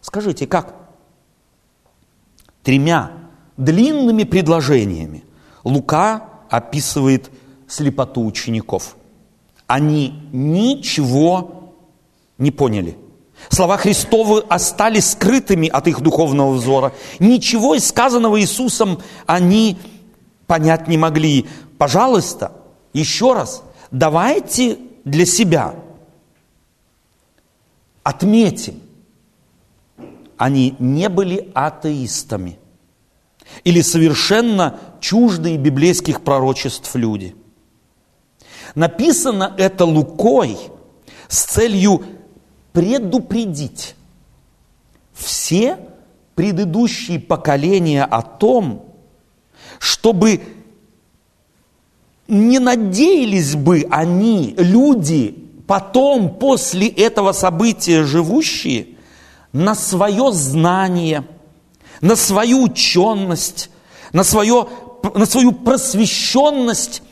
Скажите, 0.00 0.46
как? 0.46 0.76
Тремя 2.62 3.10
длинными 3.56 4.22
предложениями 4.22 5.24
Лука 5.64 6.28
описывает 6.48 7.28
слепоту 7.66 8.24
учеников. 8.24 8.94
Они 9.66 10.14
ничего 10.30 11.72
не 12.38 12.52
поняли. 12.52 12.96
Слова 13.48 13.78
Христовы 13.78 14.44
остались 14.48 15.10
скрытыми 15.10 15.66
от 15.66 15.88
их 15.88 16.02
духовного 16.02 16.52
взора. 16.52 16.92
Ничего 17.18 17.74
из 17.74 17.88
сказанного 17.88 18.40
Иисусом 18.40 19.00
они 19.26 19.76
понять 20.46 20.86
не 20.86 20.98
могли. 20.98 21.46
Пожалуйста, 21.78 22.52
еще 22.92 23.32
раз, 23.32 23.64
давайте 23.90 24.78
для 25.04 25.26
себя– 25.26 25.74
отметим, 28.06 28.80
они 30.36 30.76
не 30.78 31.08
были 31.08 31.50
атеистами 31.54 32.56
или 33.64 33.80
совершенно 33.80 34.78
чуждые 35.00 35.56
библейских 35.56 36.20
пророчеств 36.22 36.94
люди. 36.94 37.34
Написано 38.76 39.56
это 39.58 39.84
Лукой 39.84 40.56
с 41.26 41.46
целью 41.46 42.04
предупредить 42.72 43.96
все 45.12 45.76
предыдущие 46.36 47.18
поколения 47.18 48.04
о 48.04 48.22
том, 48.22 48.84
чтобы 49.80 50.42
не 52.28 52.60
надеялись 52.60 53.56
бы 53.56 53.84
они, 53.90 54.54
люди, 54.58 55.45
потом, 55.66 56.38
после 56.38 56.88
этого 56.88 57.32
события 57.32 58.04
живущие, 58.04 58.88
на 59.52 59.74
свое 59.74 60.32
знание, 60.32 61.26
на 62.00 62.16
свою 62.16 62.64
ученость, 62.64 63.70
на, 64.12 64.22
свое, 64.22 64.68
на 65.14 65.26
свою 65.26 65.52
просвещенность 65.52 67.02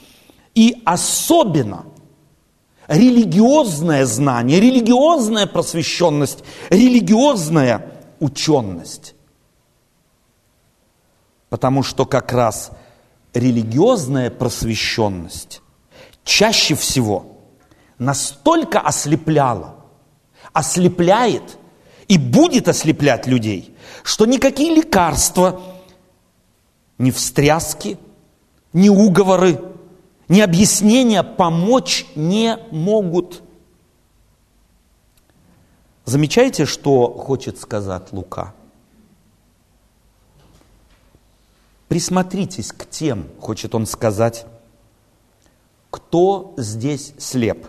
и 0.55 0.83
особенно 0.85 1.87
религиозное 2.87 4.05
знание, 4.05 4.61
религиозная 4.61 5.47
просвещенность, 5.47 6.45
религиозная 6.71 7.93
ученость. 8.21 9.15
Потому 11.49 11.83
что 11.83 12.05
как 12.05 12.33
раз 12.33 12.71
религиозная 13.33 14.31
просвещенность 14.31 15.63
чаще 16.25 16.75
всего 16.75 17.34
настолько 17.99 18.81
ослепляла, 18.81 19.77
ослепляет 20.53 21.59
и 22.09 22.19
будет 22.19 22.69
ослеплять 22.69 23.27
людей, 23.27 23.75
что 24.03 24.27
никакие 24.27 24.75
лекарства, 24.75 25.61
ни 26.99 27.11
встряски, 27.11 27.99
ни 28.73 28.89
уговоры, 28.89 29.61
ни 30.29 30.41
объяснения 30.41 31.23
помочь 31.23 32.07
не 32.15 32.59
могут. 32.71 33.43
Замечаете, 36.05 36.67
что 36.67 37.13
хочет 37.13 37.59
сказать 37.59 38.13
Лука? 38.13 38.55
Присмотритесь 41.89 42.73
к 42.73 42.89
тем, 42.89 43.29
хочет 43.41 43.75
он 43.75 43.87
сказать, 43.87 44.47
кто 45.91 46.55
здесь 46.57 47.15
слеп. 47.19 47.67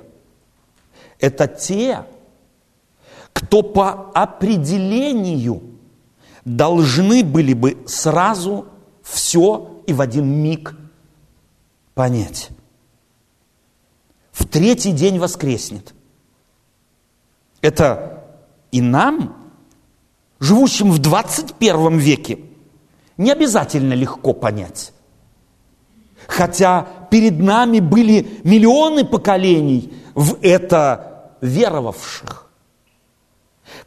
Это 1.25 1.47
те, 1.47 2.05
кто 3.33 3.63
по 3.63 4.11
определению 4.13 5.63
должны 6.45 7.23
были 7.23 7.53
бы 7.53 7.83
сразу 7.87 8.67
все 9.01 9.81
и 9.87 9.93
в 9.93 10.01
один 10.01 10.27
миг 10.27 10.75
понять. 11.95 12.49
В 14.31 14.47
третий 14.47 14.91
день 14.91 15.17
воскреснет. 15.17 15.95
Это 17.59 18.23
и 18.71 18.79
нам, 18.79 19.35
живущим 20.39 20.91
в 20.91 20.99
21 20.99 21.97
веке, 21.97 22.37
не 23.17 23.31
обязательно 23.31 23.93
легко 23.93 24.31
понять. 24.33 24.93
Хотя 26.27 26.85
перед 27.09 27.39
нами 27.39 27.79
были 27.79 28.41
миллионы 28.43 29.05
поколений 29.05 29.91
в 30.13 30.37
это 30.43 31.13
веровавших. 31.45 32.49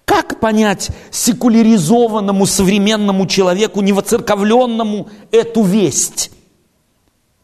Как 0.05 0.41
понять 0.41 0.91
секуляризованному 1.11 2.47
современному 2.47 3.27
человеку, 3.27 3.81
невоцерковленному, 3.81 5.09
эту 5.31 5.63
весть? 5.63 6.31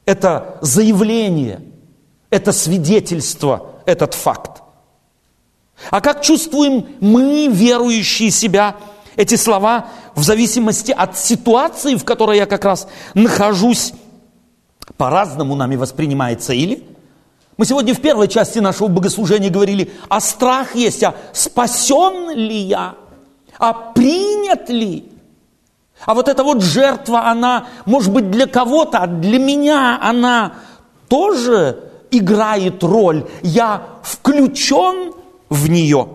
Это 0.06 0.58
заявление, 0.60 1.62
это 2.30 2.52
свидетельство, 2.52 3.74
этот 3.86 4.14
факт. 4.14 4.62
А 5.90 6.00
как 6.00 6.22
чувствуем 6.22 6.86
мы, 7.00 7.48
верующие 7.48 8.30
себя, 8.30 8.76
эти 9.16 9.34
слова 9.36 9.88
в 10.14 10.22
зависимости 10.22 10.92
от 10.92 11.18
ситуации, 11.18 11.96
в 11.96 12.04
которой 12.04 12.38
я 12.38 12.46
как 12.46 12.64
раз 12.64 12.88
нахожусь, 13.14 13.92
по-разному 14.96 15.54
нами 15.54 15.76
воспринимается 15.76 16.52
или 16.52 16.84
мы 17.56 17.66
сегодня 17.66 17.94
в 17.94 18.00
первой 18.00 18.28
части 18.28 18.58
нашего 18.58 18.88
богослужения 18.88 19.50
говорили, 19.50 19.92
а 20.08 20.20
страх 20.20 20.74
есть, 20.74 21.02
а 21.04 21.14
спасен 21.32 22.30
ли 22.30 22.56
я, 22.56 22.96
а 23.58 23.72
принят 23.72 24.68
ли? 24.68 25.10
А 26.04 26.14
вот 26.14 26.28
эта 26.28 26.42
вот 26.42 26.62
жертва, 26.62 27.28
она, 27.28 27.68
может 27.86 28.12
быть, 28.12 28.30
для 28.30 28.46
кого-то, 28.46 28.98
а 28.98 29.06
для 29.06 29.38
меня 29.38 29.98
она 30.02 30.54
тоже 31.08 31.90
играет 32.10 32.82
роль. 32.82 33.26
Я 33.42 33.86
включен 34.02 35.14
в 35.48 35.68
нее. 35.70 36.08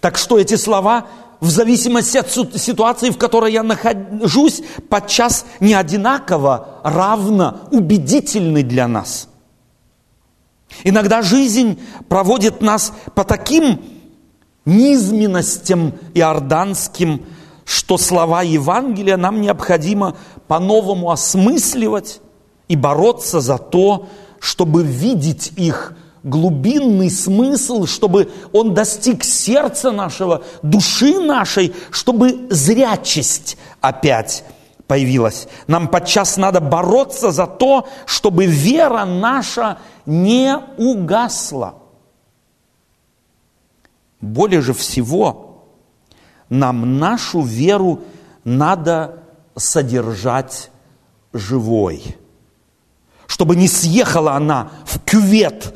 Так 0.00 0.18
что 0.18 0.38
эти 0.38 0.56
слова 0.56 1.06
в 1.40 1.50
зависимости 1.50 2.16
от 2.16 2.30
ситуации, 2.30 3.10
в 3.10 3.18
которой 3.18 3.52
я 3.52 3.62
нахожусь, 3.62 4.62
подчас 4.88 5.44
не 5.60 5.74
одинаково, 5.74 6.80
равно 6.82 7.68
убедительны 7.70 8.62
для 8.62 8.88
нас. 8.88 9.28
Иногда 10.84 11.22
жизнь 11.22 11.78
проводит 12.08 12.60
нас 12.60 12.92
по 13.14 13.24
таким 13.24 13.80
низменностям 14.64 15.94
иорданским, 16.14 17.24
что 17.64 17.98
слова 17.98 18.42
Евангелия 18.42 19.16
нам 19.16 19.40
необходимо 19.40 20.16
по-новому 20.48 21.10
осмысливать 21.10 22.20
и 22.68 22.76
бороться 22.76 23.40
за 23.40 23.58
то, 23.58 24.08
чтобы 24.40 24.82
видеть 24.82 25.52
их 25.56 25.95
глубинный 26.26 27.08
смысл, 27.08 27.86
чтобы 27.86 28.30
он 28.52 28.74
достиг 28.74 29.22
сердца 29.22 29.92
нашего, 29.92 30.42
души 30.60 31.20
нашей, 31.20 31.72
чтобы 31.92 32.48
зрячесть 32.50 33.56
опять 33.80 34.44
появилась. 34.88 35.46
Нам 35.68 35.86
подчас 35.86 36.36
надо 36.36 36.60
бороться 36.60 37.30
за 37.30 37.46
то, 37.46 37.88
чтобы 38.06 38.46
вера 38.46 39.04
наша 39.04 39.78
не 40.04 40.58
угасла. 40.76 41.76
Более 44.20 44.62
же 44.62 44.74
всего, 44.74 45.68
нам 46.48 46.98
нашу 46.98 47.42
веру 47.42 48.00
надо 48.42 49.22
содержать 49.54 50.70
живой, 51.32 52.16
чтобы 53.28 53.54
не 53.54 53.68
съехала 53.68 54.32
она 54.32 54.72
в 54.84 54.98
кювет 54.98 55.72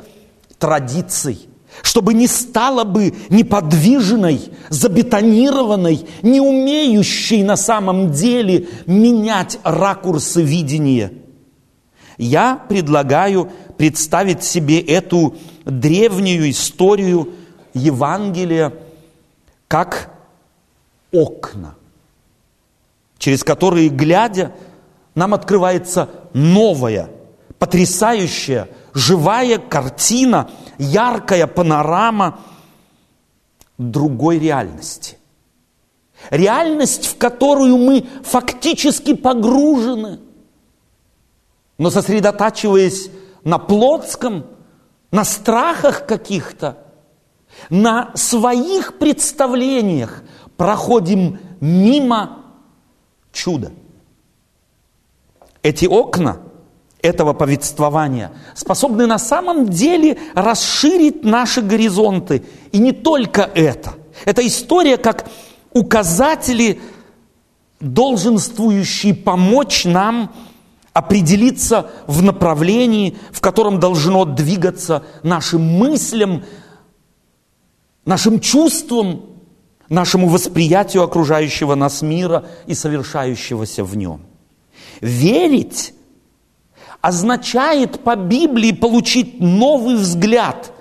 традиций, 0.61 1.49
чтобы 1.81 2.13
не 2.13 2.27
стала 2.27 2.83
бы 2.83 3.13
неподвижной, 3.29 4.51
забетонированной, 4.69 6.05
не 6.21 6.39
умеющей 6.39 7.43
на 7.43 7.57
самом 7.57 8.11
деле 8.11 8.67
менять 8.85 9.57
ракурсы 9.63 10.43
видения. 10.43 11.11
Я 12.17 12.55
предлагаю 12.69 13.51
представить 13.77 14.43
себе 14.43 14.79
эту 14.79 15.35
древнюю 15.65 16.51
историю 16.51 17.33
Евангелия 17.73 18.73
как 19.67 20.11
окна, 21.11 21.73
через 23.17 23.43
которые, 23.43 23.89
глядя, 23.89 24.51
нам 25.15 25.33
открывается 25.33 26.09
новая, 26.33 27.09
потрясающая, 27.57 28.67
живая 28.93 29.57
картина, 29.57 30.49
яркая 30.77 31.47
панорама 31.47 32.39
другой 33.77 34.39
реальности. 34.39 35.17
Реальность, 36.29 37.05
в 37.05 37.17
которую 37.17 37.77
мы 37.77 38.05
фактически 38.23 39.15
погружены, 39.15 40.19
но 41.77 41.89
сосредотачиваясь 41.89 43.09
на 43.43 43.57
плотском, 43.57 44.45
на 45.09 45.25
страхах 45.25 46.05
каких-то, 46.05 46.77
на 47.69 48.11
своих 48.15 48.99
представлениях, 48.99 50.23
проходим 50.57 51.39
мимо 51.59 52.43
чуда. 53.31 53.71
Эти 55.63 55.85
окна– 55.85 56.37
этого 57.01 57.33
повествования 57.33 58.31
способны 58.55 59.07
на 59.07 59.17
самом 59.17 59.67
деле 59.67 60.17
расширить 60.33 61.23
наши 61.23 61.61
горизонты. 61.61 62.43
И 62.71 62.77
не 62.77 62.91
только 62.91 63.49
это. 63.53 63.93
Это 64.25 64.45
история 64.45 64.97
как 64.97 65.27
указатели, 65.73 66.79
долженствующие 67.79 69.15
помочь 69.15 69.85
нам 69.85 70.33
определиться 70.93 71.89
в 72.05 72.21
направлении, 72.21 73.17
в 73.31 73.41
котором 73.41 73.79
должно 73.79 74.25
двигаться 74.25 75.03
нашим 75.23 75.61
мыслям, 75.61 76.43
нашим 78.05 78.39
чувствам, 78.39 79.25
нашему 79.89 80.27
восприятию 80.27 81.03
окружающего 81.03 81.75
нас 81.75 82.01
мира 82.01 82.45
и 82.67 82.75
совершающегося 82.75 83.83
в 83.83 83.95
нем. 83.95 84.21
Верить 84.99 85.93
означает 87.01 87.99
по 88.01 88.15
Библии 88.15 88.71
получить 88.71 89.39
новый 89.39 89.95
взгляд 89.95 90.71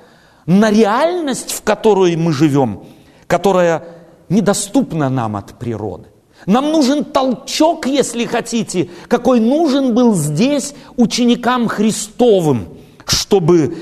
на 0.46 0.70
реальность, 0.70 1.52
в 1.52 1.62
которой 1.62 2.16
мы 2.16 2.32
живем, 2.32 2.84
которая 3.26 3.84
недоступна 4.28 5.08
нам 5.08 5.36
от 5.36 5.58
природы. 5.58 6.08
Нам 6.46 6.70
нужен 6.72 7.04
толчок, 7.04 7.86
если 7.86 8.24
хотите, 8.24 8.88
какой 9.08 9.40
нужен 9.40 9.94
был 9.94 10.14
здесь 10.14 10.74
ученикам 10.96 11.68
Христовым, 11.68 12.68
чтобы 13.04 13.76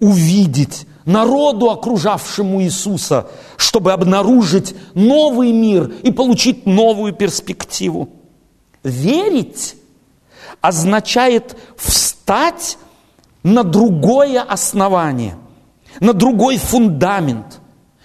увидеть 0.00 0.86
народу, 1.06 1.70
окружавшему 1.70 2.62
Иисуса, 2.62 3.28
чтобы 3.56 3.92
обнаружить 3.92 4.74
новый 4.94 5.52
мир 5.52 5.92
и 6.02 6.10
получить 6.10 6.66
новую 6.66 7.12
перспективу. 7.12 8.08
Верить 8.82 9.76
означает 10.62 11.56
встать 11.76 12.78
на 13.42 13.64
другое 13.64 14.40
основание, 14.40 15.36
на 16.00 16.14
другой 16.14 16.56
фундамент. 16.56 17.60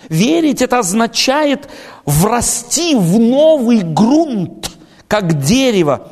Верить 0.10 0.62
это 0.62 0.80
означает 0.80 1.70
врасти 2.06 2.96
в 2.96 3.20
новый 3.20 3.82
грунт, 3.82 4.72
как 5.08 5.42
дерево, 5.42 6.12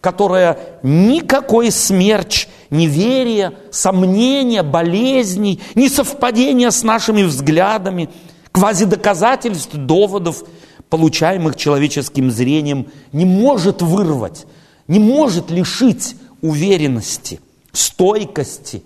которое 0.00 0.58
никакой 0.82 1.70
смерч, 1.70 2.48
неверие, 2.70 3.52
сомнения, 3.70 4.62
болезней, 4.62 5.62
несовпадения 5.74 6.70
с 6.70 6.82
нашими 6.82 7.22
взглядами, 7.22 8.10
квазидоказательств, 8.50 9.74
доводов, 9.74 10.42
получаемых 10.88 11.56
человеческим 11.56 12.30
зрением, 12.30 12.88
не 13.12 13.24
может 13.24 13.80
вырвать, 13.82 14.46
не 14.86 14.98
может 14.98 15.50
лишить 15.50 16.16
уверенности, 16.40 17.40
стойкости, 17.72 18.82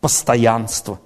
постоянства. 0.00 1.00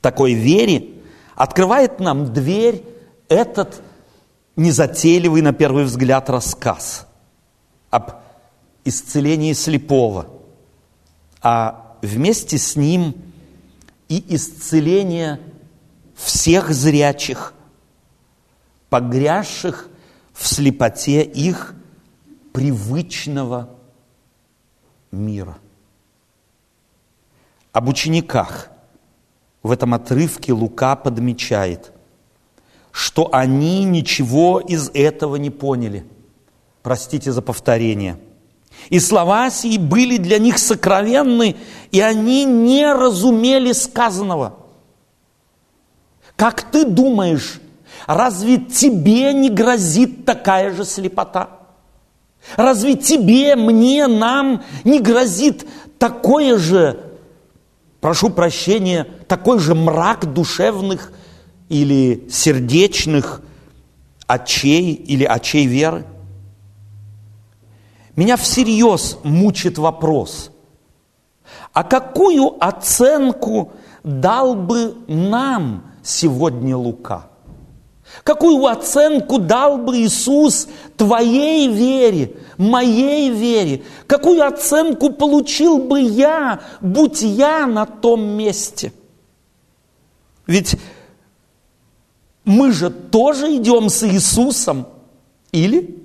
Такой 0.00 0.34
вере 0.34 0.90
открывает 1.34 2.00
нам 2.00 2.32
дверь 2.32 2.84
этот 3.28 3.82
незатейливый 4.56 5.42
на 5.42 5.52
первый 5.52 5.84
взгляд 5.84 6.28
рассказ 6.28 7.06
об 7.90 8.12
исцелении 8.84 9.52
слепого, 9.52 10.26
а 11.40 11.96
вместе 12.02 12.58
с 12.58 12.76
ним 12.76 13.14
и 14.08 14.22
исцеление 14.34 15.40
всех 16.14 16.70
зрячих, 16.70 17.54
погрязших 18.90 19.88
в 20.34 20.46
слепоте 20.46 21.22
их 21.22 21.74
привычного 22.52 23.70
мира. 25.10 25.58
Об 27.72 27.88
учениках 27.88 28.70
в 29.62 29.70
этом 29.70 29.94
отрывке 29.94 30.52
Лука 30.52 30.96
подмечает, 30.96 31.92
что 32.90 33.28
они 33.32 33.84
ничего 33.84 34.60
из 34.60 34.90
этого 34.92 35.36
не 35.36 35.50
поняли. 35.50 36.06
Простите 36.82 37.32
за 37.32 37.42
повторение– 37.42 38.18
и 38.88 38.98
слова 39.00 39.50
сии 39.50 39.78
были 39.78 40.16
для 40.16 40.38
них 40.38 40.58
сокровенны, 40.58 41.56
и 41.90 42.00
они 42.00 42.44
не 42.44 42.92
разумели 42.92 43.72
сказанного. 43.72 44.56
Как 46.36 46.62
ты 46.62 46.84
думаешь, 46.84 47.60
разве 48.06 48.58
тебе 48.58 49.32
не 49.32 49.50
грозит 49.50 50.24
такая 50.24 50.72
же 50.74 50.84
слепота? 50.84 51.61
Разве 52.56 52.96
тебе, 52.96 53.56
мне, 53.56 54.06
нам 54.06 54.62
не 54.84 55.00
грозит 55.00 55.66
такое 55.98 56.58
же, 56.58 57.12
прошу 58.00 58.30
прощения, 58.30 59.06
такой 59.28 59.58
же 59.58 59.74
мрак 59.74 60.32
душевных 60.32 61.12
или 61.68 62.28
сердечных 62.30 63.42
очей 64.26 64.92
или 64.92 65.24
очей 65.24 65.66
веры? 65.66 66.04
Меня 68.16 68.36
всерьез 68.36 69.18
мучит 69.22 69.78
вопрос, 69.78 70.50
а 71.72 71.82
какую 71.82 72.62
оценку 72.62 73.72
дал 74.02 74.54
бы 74.54 74.96
нам 75.06 75.84
сегодня 76.02 76.76
Лука? 76.76 77.31
Какую 78.24 78.66
оценку 78.66 79.38
дал 79.38 79.78
бы 79.78 79.98
Иисус 79.98 80.68
твоей 80.96 81.68
вере, 81.68 82.36
моей 82.56 83.30
вере? 83.30 83.82
Какую 84.06 84.46
оценку 84.46 85.10
получил 85.10 85.78
бы 85.78 86.00
я, 86.00 86.60
будь 86.80 87.22
я 87.22 87.66
на 87.66 87.84
том 87.84 88.22
месте? 88.22 88.92
Ведь 90.46 90.76
мы 92.44 92.72
же 92.72 92.90
тоже 92.90 93.56
идем 93.56 93.88
с 93.88 94.06
Иисусом, 94.06 94.86
или? 95.50 95.98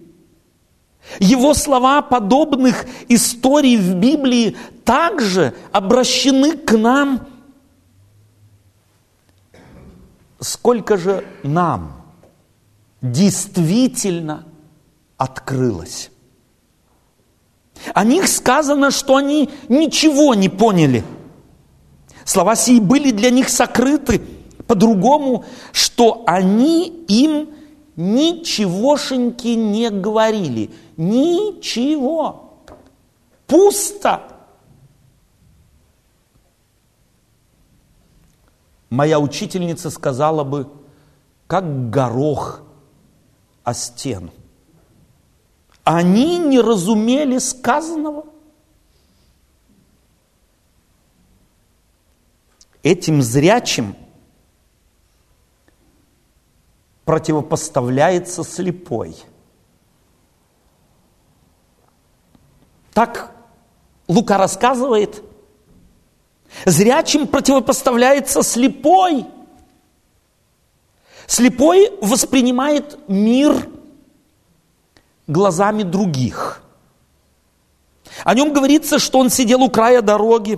Его 1.19 1.53
слова 1.53 2.01
подобных 2.01 2.85
историй 3.09 3.77
в 3.77 3.95
Библии 3.95 4.57
также 4.83 5.53
обращены 5.71 6.57
к 6.57 6.77
нам. 6.77 7.27
Сколько 10.39 10.97
же 10.97 11.25
нам 11.43 11.96
действительно 13.01 14.45
открылось? 15.17 16.11
О 17.93 18.03
них 18.03 18.27
сказано, 18.27 18.91
что 18.91 19.15
они 19.15 19.49
ничего 19.69 20.33
не 20.33 20.49
поняли. 20.49 21.03
Слова 22.25 22.55
сии 22.55 22.79
были 22.79 23.11
для 23.11 23.29
них 23.29 23.49
сокрыты 23.49 24.21
по-другому, 24.65 25.45
что 25.71 26.23
они 26.25 26.87
им 27.07 27.49
ничегошеньки 27.95 29.47
не 29.47 29.89
говорили– 29.89 30.71
Ничего. 30.97 32.63
Пусто. 33.45 34.23
Моя 38.89 39.19
учительница 39.19 39.91
сказала 39.91 40.43
бы, 40.43 40.69
как 41.45 41.89
горох 41.89 42.63
о 43.67 43.73
стену. 43.73 44.31
Они 45.83 46.37
не 46.37 46.59
разумели 46.59 47.37
сказанного. 47.37 48.25
Этим 52.83 53.21
зрячим 53.21 53.95
противопоставляется 57.05 58.43
слепой– 58.43 59.15
Так 62.97 63.31
Лука 64.07 64.39
рассказывает. 64.39 65.21
Зрячим 66.65 67.27
противопоставляется 67.27 68.41
слепой. 68.41 69.27
Слепой 71.27 71.91
воспринимает 72.01 72.97
мир 73.09 73.69
глазами 75.27 75.83
других. 75.83 76.63
О 78.23 78.33
нем 78.33 78.53
говорится, 78.53 78.97
что 78.97 79.19
он 79.19 79.29
сидел 79.29 79.61
у 79.61 79.69
края 79.69 80.01
дороги 80.01 80.57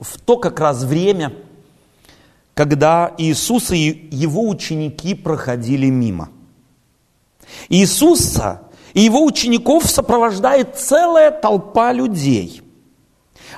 в 0.00 0.18
то 0.18 0.38
как 0.38 0.58
раз 0.58 0.82
время, 0.84 1.34
когда 2.54 3.14
Иисус 3.18 3.70
и 3.72 4.08
его 4.10 4.48
ученики 4.48 5.14
проходили 5.14 5.90
мимо. 5.90 6.30
Иисуса 7.68 8.62
и 8.94 9.02
его 9.02 9.22
учеников 9.22 9.88
сопровождает 9.88 10.76
целая 10.78 11.30
толпа 11.30 11.92
людей. 11.92 12.62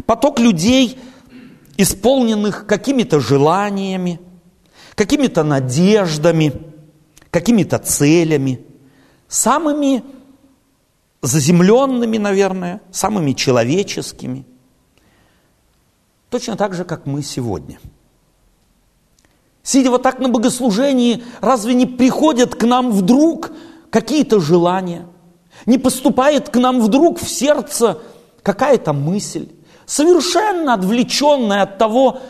Поток 0.06 0.40
людей, 0.40 0.98
исполненных 1.76 2.66
какими-то 2.66 3.20
желаниями, 3.20 4.20
какими-то 4.94 5.42
надеждами, 5.42 6.52
какими-то 7.30 7.78
целями, 7.78 8.60
самыми 9.28 10.04
заземленными, 11.22 12.18
наверное, 12.18 12.80
самыми 12.90 13.32
человеческими. 13.32 14.44
Точно 16.30 16.56
так 16.56 16.74
же, 16.74 16.84
как 16.84 17.06
мы 17.06 17.22
сегодня. 17.22 17.78
Сидя 19.62 19.90
вот 19.90 20.02
так 20.02 20.18
на 20.18 20.28
богослужении, 20.28 21.24
разве 21.40 21.74
не 21.74 21.86
приходят 21.86 22.54
к 22.54 22.64
нам 22.64 22.90
вдруг 22.90 23.52
какие-то 23.90 24.40
желания– 24.40 25.06
не 25.66 25.78
поступает 25.78 26.50
к 26.50 26.56
нам 26.56 26.80
вдруг 26.80 27.20
в 27.20 27.28
сердце 27.28 27.98
какая-то 28.42 28.92
мысль, 28.92 29.48
совершенно 29.86 30.74
отвлеченная 30.74 31.62
от 31.62 31.78
того, 31.78 32.20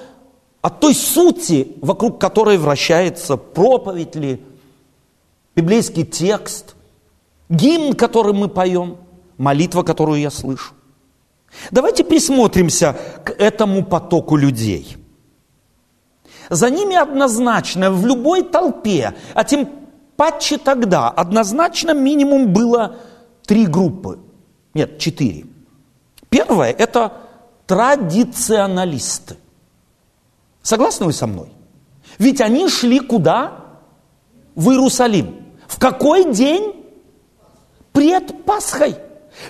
от 0.64 0.80
той 0.80 0.94
сути, 0.94 1.76
вокруг 1.82 2.18
которой 2.18 2.56
вращается 2.56 3.36
проповедь 3.36 4.16
ли, 4.16 4.40
библейский 5.54 6.06
текст, 6.06 6.74
гимн, 7.50 7.92
который 7.92 8.32
мы 8.32 8.48
поем, 8.48 8.96
молитва, 9.36 9.82
которую 9.82 10.22
я 10.22 10.30
слышу. 10.30 10.72
Давайте 11.70 12.02
присмотримся 12.02 12.96
к 13.24 13.30
этому 13.32 13.84
потоку 13.84 14.36
людей. 14.36 14.96
За 16.48 16.70
ними 16.70 16.96
однозначно 16.96 17.90
в 17.90 18.06
любой 18.06 18.42
толпе, 18.42 19.12
а 19.34 19.44
тем 19.44 19.68
паче 20.16 20.56
тогда, 20.56 21.10
однозначно 21.10 21.92
минимум 21.92 22.54
было 22.54 22.96
три 23.44 23.66
группы. 23.66 24.18
Нет, 24.72 24.98
четыре. 24.98 25.44
Первое– 26.30 26.70
это 26.78 27.12
традиционалисты. 27.66 29.36
Согласны 30.64 31.04
вы 31.04 31.12
со 31.12 31.26
мной? 31.26 31.48
Ведь 32.18 32.40
они 32.40 32.68
шли 32.68 32.98
куда? 32.98 33.52
В 34.54 34.70
Иерусалим. 34.70 35.44
В 35.68 35.78
какой 35.78 36.32
день? 36.32 36.72
Пред 37.92 38.44
Пасхой. 38.44 38.96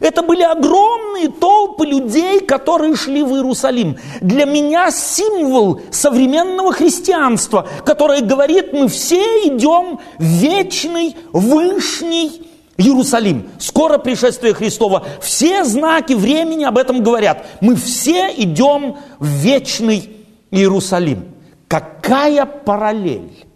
Это 0.01 0.23
были 0.23 0.43
огромные 0.43 1.29
толпы 1.29 1.87
людей, 1.87 2.41
которые 2.41 2.97
шли 2.97 3.23
в 3.23 3.33
Иерусалим. 3.35 3.97
Для 4.23 4.45
меня 4.45 4.91
символ 4.91 5.83
современного 5.93 6.73
христианства, 6.73 7.69
которое 7.85 8.23
говорит, 8.23 8.73
мы 8.73 8.89
все 8.89 9.23
идем 9.47 10.01
в 10.19 10.23
вечный, 10.23 11.17
вышний 11.33 12.51
Иерусалим. 12.77 13.51
Скоро 13.61 13.99
пришествие 13.99 14.53
Христова. 14.53 15.07
Все 15.21 15.65
знаки 15.65 16.15
времени 16.15 16.65
об 16.65 16.77
этом 16.77 17.05
говорят. 17.05 17.47
Мы 17.61 17.77
все 17.77 18.35
идем 18.35 18.97
в 19.21 19.27
вечный 19.27 20.14
Иерусалим. 20.55 21.35
Какая 21.69 22.47
параллель? 22.47 23.47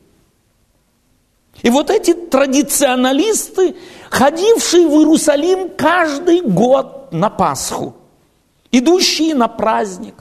И 1.63 1.71
вот 1.71 1.91
эти 1.91 2.15
традиционалисты, 2.15 3.77
ходившие 4.11 4.87
в 4.87 4.93
Иерусалим 4.93 5.71
каждый 5.77 6.41
год 6.41 7.13
на 7.13 7.31
Пасху, 7.31 7.97
идущие 8.71 9.35
на 9.35 9.49
праздник, 9.49 10.15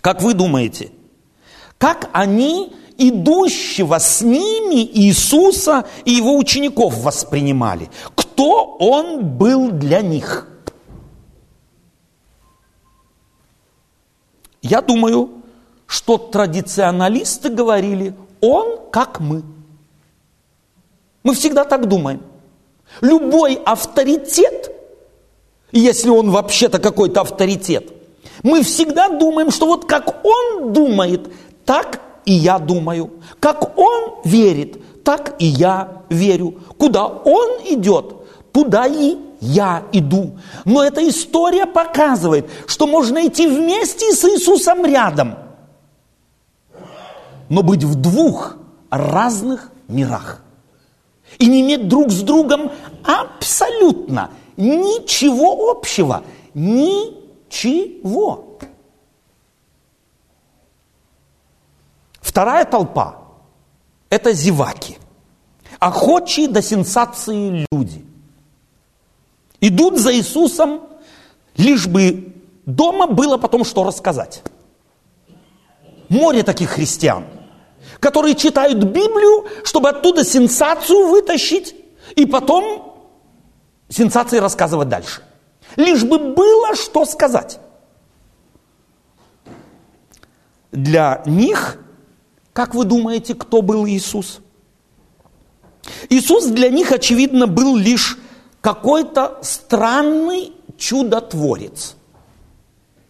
как 0.00 0.22
вы 0.22 0.34
думаете, 0.34 0.90
как 1.78 2.10
они 2.12 2.74
идущего 2.98 3.98
с 3.98 4.22
ними 4.22 4.84
Иисуса 4.84 5.84
и 6.04 6.12
его 6.12 6.36
учеников 6.36 6.98
воспринимали? 6.98 7.90
Кто 8.14 8.76
он 8.78 9.24
был 9.36 9.70
для 9.70 10.00
них? 10.00 10.48
Я 14.62 14.80
думаю, 14.82 15.35
что 15.86 16.18
традиционалисты 16.18 17.48
говорили, 17.48 18.14
он 18.40 18.78
как 18.90 19.20
мы– 19.20 19.42
мы 21.26 21.34
всегда 21.34 21.64
так 21.64 21.88
думаем. 21.88 22.22
Любой 23.00 23.54
авторитет, 23.54 24.70
если 25.72 26.08
он 26.08 26.30
вообще-то 26.30 26.78
какой-то 26.78 27.22
авторитет, 27.22 27.92
мы 28.44 28.62
всегда 28.62 29.08
думаем, 29.08 29.50
что 29.50 29.66
вот 29.66 29.86
как 29.86 30.24
он 30.24 30.72
думает, 30.72 31.28
так 31.64 32.00
и 32.24 32.32
я 32.32 32.60
думаю. 32.60 33.10
Как 33.40 33.76
он 33.76 34.20
верит, 34.24 35.02
так 35.02 35.34
и 35.40 35.46
я 35.46 36.02
верю. 36.10 36.60
Куда 36.78 37.06
он 37.06 37.58
идет, 37.70 38.14
туда 38.52 38.86
и 38.86 39.16
я 39.40 39.82
иду. 39.90 40.38
Но 40.64 40.84
эта 40.84 41.08
история 41.08 41.66
показывает, 41.66 42.48
что 42.68 42.86
можно 42.86 43.26
идти 43.26 43.48
вместе 43.48 44.12
с 44.12 44.24
Иисусом 44.24 44.86
рядом, 44.86 45.34
но 47.48 47.62
быть 47.62 47.84
в 47.84 47.94
двух 47.94 48.56
разных 48.90 49.70
мирах 49.88 50.42
и 51.38 51.46
не 51.46 51.62
иметь 51.62 51.88
друг 51.88 52.10
с 52.10 52.20
другом 52.22 52.70
абсолютно 53.04 54.30
ничего 54.56 55.70
общего. 55.70 56.24
Ничего. 56.54 58.58
Вторая 62.20 62.64
толпа– 62.64 63.22
это 64.10 64.32
зеваки, 64.32 64.98
охочие 65.78 66.48
до 66.48 66.62
сенсации 66.62 67.66
люди. 67.70 68.04
Идут 69.60 69.98
за 69.98 70.14
Иисусом, 70.14 70.80
лишь 71.56 71.86
бы 71.86 72.34
дома 72.66 73.06
было 73.06 73.38
потом 73.38 73.64
что 73.64 73.84
рассказать. 73.84 74.42
Море 76.08 76.42
таких 76.42 76.70
христиан– 76.70 77.24
которые 78.00 78.34
читают 78.34 78.82
Библию, 78.82 79.46
чтобы 79.64 79.88
оттуда 79.90 80.24
сенсацию 80.24 81.08
вытащить, 81.08 81.74
и 82.14 82.26
потом 82.26 83.06
сенсации 83.88 84.38
рассказывать 84.38 84.88
дальше. 84.88 85.22
Лишь 85.76 86.04
бы 86.04 86.18
было 86.18 86.74
что 86.74 87.04
сказать. 87.04 87.58
Для 90.72 91.22
них, 91.26 91.78
как 92.52 92.74
вы 92.74 92.84
думаете, 92.84 93.34
кто 93.34 93.62
был 93.62 93.86
Иисус? 93.86 94.40
Иисус 96.08 96.46
для 96.46 96.68
них, 96.68 96.92
очевидно, 96.92 97.46
был 97.46 97.76
лишь 97.76 98.18
какой-то 98.60 99.38
странный 99.42 100.52
чудотворец. 100.76 101.96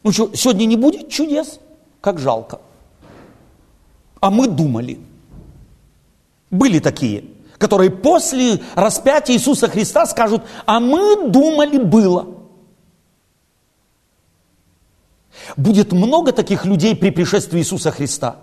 Ну 0.02 0.12
что, 0.12 0.34
сегодня 0.34 0.66
не 0.66 0.76
будет 0.76 1.08
чудес? 1.08 1.58
Как 2.00 2.18
жалко 2.18 2.60
а 4.20 4.30
мы 4.30 4.46
думали. 4.46 4.98
Были 6.50 6.78
такие, 6.78 7.24
которые 7.58 7.90
после 7.90 8.60
распятия 8.74 9.34
Иисуса 9.34 9.68
Христа 9.68 10.06
скажут, 10.06 10.42
а 10.64 10.80
мы 10.80 11.28
думали 11.28 11.78
было. 11.78 12.34
Будет 15.56 15.92
много 15.92 16.32
таких 16.32 16.64
людей 16.64 16.96
при 16.96 17.10
пришествии 17.10 17.60
Иисуса 17.60 17.90
Христа, 17.90 18.36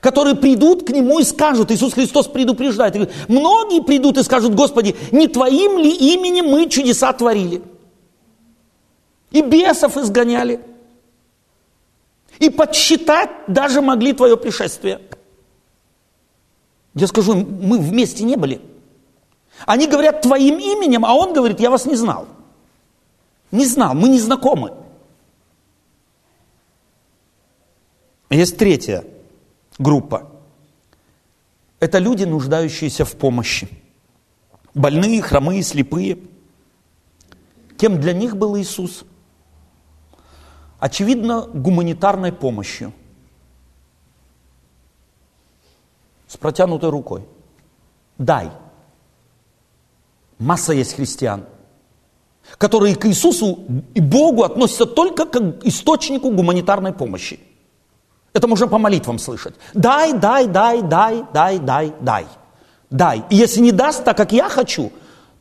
которые 0.00 0.34
придут 0.34 0.84
к 0.84 0.90
Нему 0.90 1.20
и 1.20 1.24
скажут, 1.24 1.70
Иисус 1.70 1.94
Христос 1.94 2.26
предупреждает, 2.26 2.96
многие 3.28 3.82
придут 3.82 4.18
и 4.18 4.22
скажут, 4.22 4.54
Господи, 4.54 4.96
не 5.12 5.28
Твоим 5.28 5.78
ли 5.78 5.90
именем 5.90 6.46
мы 6.46 6.68
чудеса 6.68 7.12
творили? 7.12 7.62
И 9.30 9.42
бесов 9.42 9.96
изгоняли– 9.96 10.60
и 12.38 12.50
подсчитать 12.50 13.30
даже 13.46 13.80
могли 13.80 14.12
твое 14.12 14.36
пришествие. 14.36 15.00
Я 16.94 17.06
скажу, 17.06 17.34
мы 17.34 17.78
вместе 17.78 18.24
не 18.24 18.36
были. 18.36 18.60
Они 19.66 19.86
говорят 19.86 20.22
твоим 20.22 20.58
именем, 20.58 21.04
а 21.04 21.14
он 21.14 21.32
говорит, 21.32 21.60
я 21.60 21.70
вас 21.70 21.86
не 21.86 21.96
знал. 21.96 22.26
Не 23.50 23.66
знал, 23.66 23.94
мы 23.94 24.08
не 24.08 24.18
знакомы. 24.18 24.74
Есть 28.30 28.56
третья 28.56 29.04
группа. 29.78 30.30
Это 31.80 31.98
люди, 31.98 32.24
нуждающиеся 32.24 33.04
в 33.04 33.12
помощи. 33.16 33.68
Больные, 34.74 35.20
хромые, 35.20 35.62
слепые. 35.62 36.18
Кем 37.76 38.00
для 38.00 38.12
них 38.12 38.36
был 38.36 38.56
Иисус? 38.56 39.04
Очевидно, 40.82 41.48
гуманитарной 41.54 42.32
помощью. 42.32 42.92
С 46.26 46.36
протянутой 46.36 46.90
рукой. 46.90 47.22
Дай. 48.18 48.50
Масса 50.38 50.72
есть 50.72 50.94
христиан, 50.94 51.44
которые 52.58 52.96
к 52.96 53.06
Иисусу 53.06 53.60
и 53.94 54.00
Богу 54.00 54.42
относятся 54.42 54.86
только 54.86 55.24
как 55.24 55.64
источнику 55.64 56.32
гуманитарной 56.32 56.92
помощи. 56.92 57.38
Это 58.32 58.48
можно 58.48 58.66
по 58.66 58.78
молитвам 58.78 59.20
слышать. 59.20 59.54
Дай, 59.74 60.12
дай, 60.12 60.48
дай, 60.48 60.82
дай, 60.82 61.22
дай, 61.32 61.58
дай, 61.60 61.92
дай. 62.00 62.26
Дай. 62.90 63.22
И 63.30 63.36
если 63.36 63.60
не 63.60 63.70
даст 63.70 64.02
так, 64.04 64.16
как 64.16 64.32
я 64.32 64.48
хочу, 64.48 64.90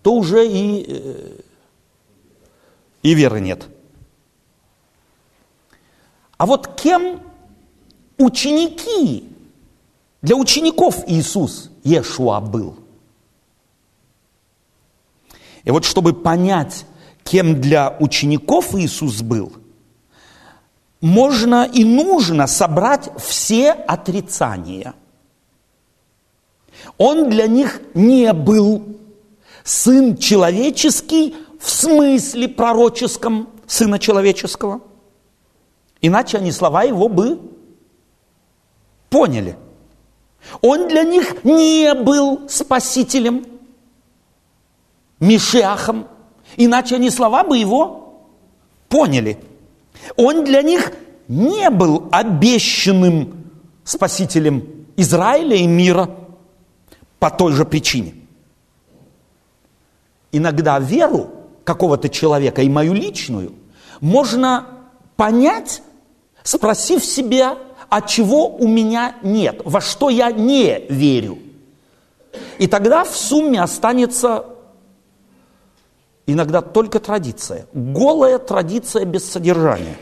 то 0.04 0.14
уже 0.14 0.48
и, 0.48 0.86
э, 0.88 1.42
и 3.02 3.16
веры 3.16 3.40
нет. 3.40 3.68
А 6.42 6.48
вот 6.48 6.70
кем 6.76 7.22
ученики, 8.18 9.30
для 10.24 10.36
учеников 10.36 11.04
Иисус 11.06 11.70
Иешуа 11.84 12.40
был? 12.40 12.78
И 15.64 15.70
вот 15.70 15.86
чтобы 15.86 16.14
понять, 16.14 16.88
кем 17.24 17.62
для 17.62 17.96
учеников 18.00 18.74
Иисус 18.74 19.22
был, 19.22 19.54
можно 21.00 21.64
и 21.72 21.84
нужно 21.84 22.48
собрать 22.48 23.12
все 23.20 23.74
отрицания. 23.74 24.96
Он 26.98 27.30
для 27.30 27.46
них 27.46 27.82
не 27.94 28.34
был 28.34 28.98
сын 29.64 30.18
человеческий 30.18 31.36
в 31.60 31.70
смысле 31.70 32.48
пророческом 32.48 33.48
сына 33.68 34.00
человеческого– 34.00 34.82
Иначе 36.02 36.38
они 36.38 36.52
слова 36.52 36.84
его 36.84 37.08
бы 37.08 37.40
поняли. 39.10 39.56
Он 40.62 40.88
для 40.88 41.04
них 41.04 41.44
не 41.44 41.94
был 41.94 42.50
спасителем, 42.50 43.46
Мишиахом, 45.20 46.08
иначе 46.58 46.96
они 46.96 47.12
слова 47.12 47.44
бы 47.44 47.56
его 47.56 48.26
поняли. 48.90 49.38
Он 50.18 50.44
для 50.44 50.64
них 50.64 50.92
не 51.28 51.70
был 51.70 52.10
обещанным 52.12 53.52
спасителем 53.84 54.88
Израиля 54.98 55.56
и 55.56 55.68
мира 55.68 56.10
по 57.20 57.30
той 57.30 57.54
же 57.54 57.66
причине. 57.66 58.16
Иногда 60.32 60.80
веру 60.80 61.30
какого-то 61.64 62.10
человека 62.10 62.64
и 62.64 62.70
мою 62.70 62.94
личную 62.94 63.54
можно 64.00 64.68
понять, 65.16 65.84
спросив 66.44 67.04
себя, 67.04 67.58
а 67.90 68.02
чего 68.02 68.48
у 68.48 68.68
меня 68.68 69.16
нет, 69.22 69.62
во 69.66 69.82
что 69.82 70.10
я 70.10 70.32
не 70.32 70.86
верю. 70.90 71.40
И 72.58 72.68
тогда 72.68 73.04
в 73.04 73.16
сумме 73.16 73.62
останется 73.62 74.46
иногда 76.26 76.62
только 76.62 77.00
традиция, 77.00 77.68
голая 77.74 78.38
традиция 78.38 79.06
без 79.06 79.30
содержания. 79.30 79.98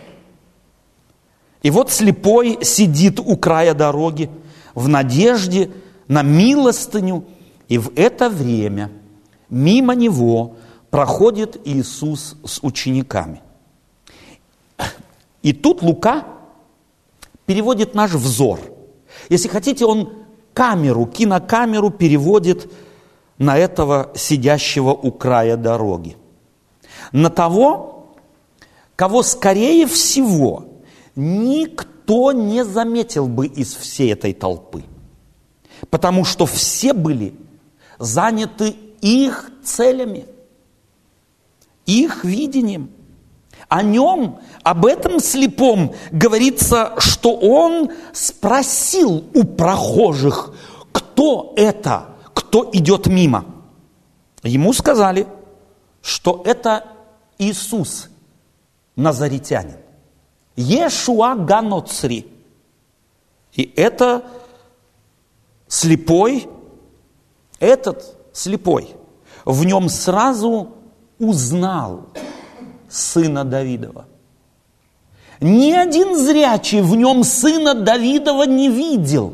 И 1.61 1.71
вот 1.71 1.91
слепой 1.91 2.59
сидит 2.61 3.19
у 3.19 3.35
края 3.35 3.73
дороги 3.73 4.29
в 4.75 4.87
надежде 4.87 5.71
на 6.07 6.21
милостыню, 6.21 7.25
и 7.67 7.77
в 7.77 7.91
это 7.95 8.29
время 8.29 8.91
мимо 9.49 9.95
него 9.95 10.55
проходит 10.89 11.59
Иисус 11.65 12.37
с 12.45 12.59
учениками. 12.61 13.41
И 15.41 15.53
тут 15.53 15.81
Лука 15.81 16.25
переводит 17.45 17.95
наш 17.95 18.11
взор. 18.11 18.59
Если 19.29 19.47
хотите, 19.47 19.85
он 19.85 20.13
камеру, 20.53 21.05
кинокамеру 21.05 21.89
переводит 21.89 22.71
на 23.37 23.57
этого 23.57 24.11
сидящего 24.15 24.91
у 24.91 25.11
края 25.11 25.57
дороги. 25.57 26.17
На 27.11 27.29
того, 27.29 28.15
кого, 28.95 29.23
скорее 29.23 29.87
всего, 29.87 30.65
никто 31.15 32.31
не 32.31 32.65
заметил 32.65 33.27
бы 33.27 33.47
из 33.47 33.73
всей 33.75 34.13
этой 34.13 34.33
толпы. 34.33 34.83
Потому 35.89 36.25
что 36.25 36.45
все 36.45 36.93
были 36.93 37.33
заняты 37.97 38.75
их 39.01 39.51
целями, 39.63 40.25
их 41.85 42.23
видением. 42.23 42.91
О 43.69 43.83
нем, 43.83 44.39
об 44.63 44.85
этом 44.87 45.19
слепом 45.19 45.93
говорится, 46.11 46.95
что 46.97 47.35
он 47.35 47.91
спросил 48.13 49.25
у 49.35 49.43
прохожих, 49.43 50.55
кто 50.91 51.53
это, 51.55 52.07
кто 52.33 52.67
идет 52.73 53.05
мимо. 53.05 53.45
Ему 54.41 54.73
сказали, 54.73 55.27
что 56.01 56.41
это 56.45 56.87
Иисус, 57.37 58.09
назаритянин. 58.95 59.77
Ешуа 60.55 61.35
Ганоцри. 61.35 62.25
И 63.53 63.73
это 63.75 64.25
слепой, 65.67 66.49
этот 67.59 68.17
слепой, 68.33 68.95
в 69.45 69.63
нем 69.63 69.89
сразу 69.89 70.71
узнал 71.19 72.07
сына 72.89 73.43
Давидова. 73.43 74.05
Ни 75.41 75.71
один 75.71 76.17
зрячий 76.17 76.81
в 76.81 76.95
нем 76.95 77.23
сына 77.23 77.73
Давидова 77.73 78.43
не 78.43 78.69
видел, 78.69 79.33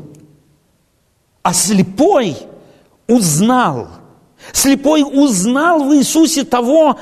а 1.42 1.52
слепой 1.52 2.36
узнал. 3.08 3.88
Слепой 4.52 5.02
узнал 5.02 5.84
в 5.84 5.94
Иисусе 5.96 6.44
того, 6.44 6.98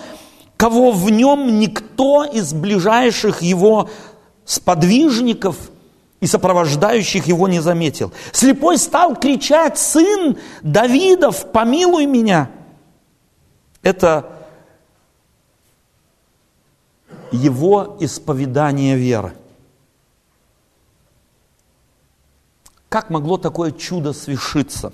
кого 0.56 0.92
в 0.92 1.10
нем 1.10 1.58
никто 1.58 2.24
из 2.24 2.54
ближайших 2.54 3.42
его 3.42 3.90
сподвижников 4.46 5.56
и 6.20 6.26
сопровождающих 6.26 7.26
его 7.26 7.48
не 7.48 7.60
заметил. 7.60 8.12
Слепой 8.32 8.78
стал 8.78 9.16
кричать, 9.16 9.78
сын 9.78 10.38
Давидов, 10.62 11.52
помилуй 11.52 12.06
меня. 12.06 12.50
Это 13.82 14.43
его 17.34 17.96
исповедание 18.00 18.96
веры. 18.96 19.34
Как 22.88 23.10
могло 23.10 23.38
такое 23.38 23.72
чудо 23.72 24.12
свершиться? 24.12 24.92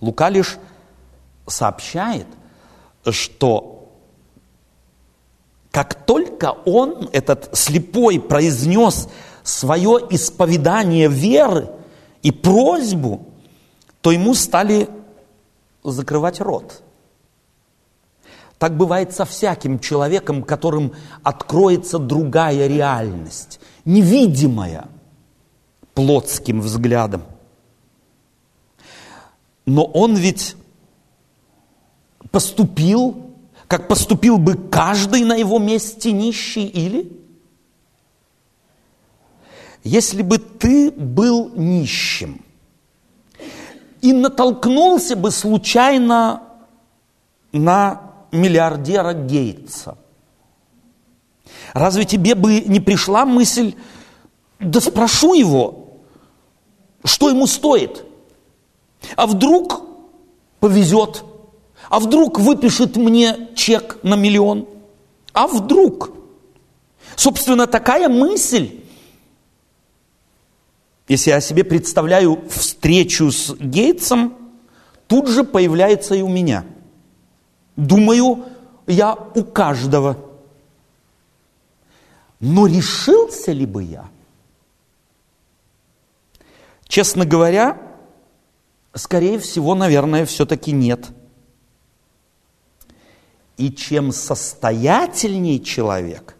Лука 0.00 0.28
лишь 0.28 0.58
сообщает, 1.46 2.26
что 3.10 3.78
как 5.70 5.94
только 6.06 6.52
он, 6.66 7.08
этот 7.12 7.56
слепой, 7.56 8.20
произнес 8.20 9.08
свое 9.42 10.00
исповедание 10.10 11.08
веры 11.08 11.70
и 12.22 12.30
просьбу, 12.30 13.26
то 14.00 14.10
ему 14.10 14.34
стали 14.34 14.88
закрывать 15.84 16.40
рот. 16.40 16.82
Так 18.58 18.76
бывает 18.76 19.12
со 19.12 19.24
всяким 19.24 19.78
человеком, 19.78 20.42
которым 20.42 20.92
откроется 21.22 21.98
другая 21.98 22.66
реальность, 22.66 23.60
невидимая 23.84 24.88
плотским 25.94 26.60
взглядом. 26.60 27.22
Но 29.64 29.84
он 29.84 30.16
ведь 30.16 30.56
поступил 32.30 33.28
как 33.68 33.86
поступил 33.86 34.38
бы 34.38 34.54
каждый 34.54 35.24
на 35.24 35.36
его 35.36 35.58
месте 35.58 36.10
нищий 36.10 36.66
или? 36.66 37.12
Если 39.84 40.22
бы 40.22 40.38
ты 40.38 40.90
был 40.90 41.50
нищим 41.54 42.42
и 44.00 44.12
натолкнулся 44.12 45.16
бы 45.16 45.30
случайно 45.30 46.42
на 47.52 48.07
миллиардера 48.32 49.12
Гейтса, 49.12 49.98
разве 51.72 52.04
тебе 52.04 52.34
бы 52.34 52.60
не 52.60 52.80
пришла 52.80 53.24
мысль, 53.24 53.74
да 54.58 54.80
спрошу 54.80 55.34
его, 55.34 55.98
что 57.04 57.28
ему 57.28 57.46
стоит? 57.46 58.04
А 59.16 59.26
вдруг 59.26 59.82
повезет– 60.60 61.24
а 61.88 62.00
вдруг 62.00 62.38
выпишет 62.38 62.96
мне 62.96 63.48
чек 63.54 63.98
на 64.02 64.14
миллион? 64.14 64.68
А 65.32 65.46
вдруг? 65.46 66.10
Собственно, 67.16 67.66
такая 67.66 68.08
мысль, 68.08 68.80
если 71.08 71.30
я 71.30 71.40
себе 71.40 71.64
представляю 71.64 72.42
встречу 72.50 73.30
с 73.30 73.54
Гейтсом, 73.54 74.34
тут 75.06 75.28
же 75.28 75.44
появляется 75.44 76.14
и 76.14 76.22
у 76.22 76.28
меня. 76.28 76.64
Думаю, 77.78 78.44
я 78.86 79.14
у 79.14 79.42
каждого. 79.42 80.18
Но 82.40 82.66
решился 82.66 83.52
ли 83.52 83.64
бы 83.64 83.82
я? 83.82 84.10
Честно 86.86 87.24
говоря, 87.24 87.80
скорее 88.92 89.38
всего, 89.38 89.74
наверное, 89.74 90.26
все-таки 90.26 90.72
нет– 90.72 91.06
и 93.58 93.72
чем 93.72 94.12
состоятельнее 94.12 95.58
человек, 95.58 96.36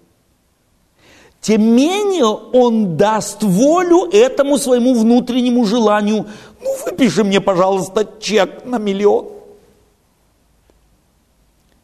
тем 1.41 1.62
менее 1.62 2.26
он 2.26 2.97
даст 2.97 3.43
волю 3.43 4.09
этому 4.11 4.57
своему 4.57 4.95
внутреннему 4.95 5.64
желанию. 5.64 6.26
Ну, 6.62 6.76
выпиши 6.84 7.24
мне, 7.24 7.41
пожалуйста, 7.41 8.09
чек 8.20 8.64
на 8.64 8.78
миллион. 8.78 9.28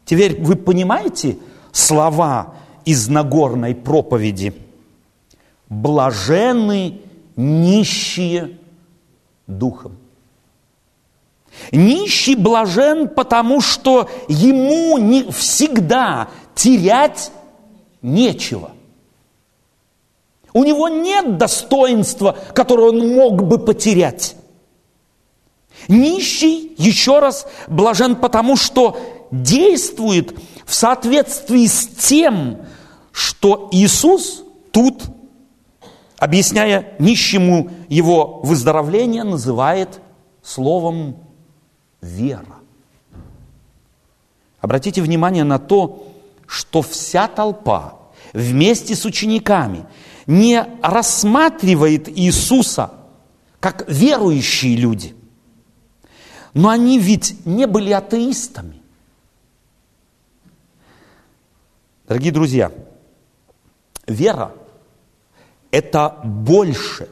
Теперь 0.05 0.41
вы 0.41 0.55
понимаете 0.55 1.37
слова 1.71 2.53
из 2.85 3.07
Нагорной 3.07 3.75
проповеди? 3.75 4.53
Блаженны 5.67 7.01
нищие 7.35 8.59
духом. 9.47 9.97
Нищий 11.71 12.35
блажен, 12.35 13.07
потому 13.07 13.61
что 13.61 14.09
ему 14.27 14.97
не 14.97 15.23
всегда 15.31 16.27
терять 16.53 17.31
нечего. 18.01 18.71
У 20.53 20.63
него 20.63 20.87
нет 20.87 21.37
достоинства, 21.37 22.37
которое 22.53 22.89
он 22.89 23.15
мог 23.15 23.43
бы 23.43 23.57
потерять. 23.57 24.35
Нищий, 25.87 26.73
еще 26.77 27.19
раз, 27.19 27.47
блажен 27.67 28.15
потому, 28.15 28.55
что 28.55 28.97
действует 29.43 30.37
в 30.65 30.73
соответствии 30.73 31.65
с 31.65 31.87
тем, 31.87 32.59
что 33.11 33.69
Иисус 33.71 34.43
тут, 34.71 35.03
объясняя 36.17 36.95
нищему 36.99 37.71
его 37.87 38.39
выздоровление, 38.43 39.23
называет 39.23 40.01
словом 40.43 41.17
вера. 42.01 42.55
Обратите 44.59 45.01
внимание 45.01 45.43
на 45.43 45.59
то, 45.59 46.07
что 46.47 46.81
вся 46.81 47.27
толпа 47.27 47.99
вместе 48.33 48.95
с 48.95 49.05
учениками 49.05 49.85
не 50.27 50.65
рассматривает 50.81 52.09
Иисуса 52.09 52.91
как 53.59 53.89
верующие 53.89 54.75
люди. 54.75 55.15
Но 56.53 56.69
они 56.69 56.99
ведь 56.99 57.45
не 57.45 57.67
были 57.67 57.91
атеистами. 57.91 58.81
Дорогие 62.07 62.31
друзья, 62.31 62.71
Вера– 64.05 64.51
это 65.71 66.19
больше, 66.23 67.09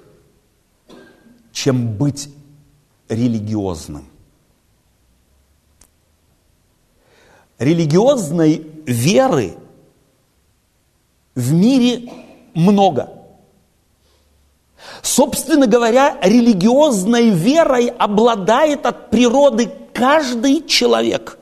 чем 1.52 1.98
быть 1.98 2.30
религиозным. 3.10 4.06
Религиозной 7.58 8.68
веры 8.86 9.56
в 11.34 11.52
мире 11.54 12.12
много. 12.54 13.10
Собственно 15.02 15.66
говоря, 15.66 16.20
религиозной 16.22 17.30
верой 17.30 17.88
обладает 17.88 18.86
от 18.86 19.10
природы 19.10 19.72
каждый 19.92 20.68
человек. 20.68 21.40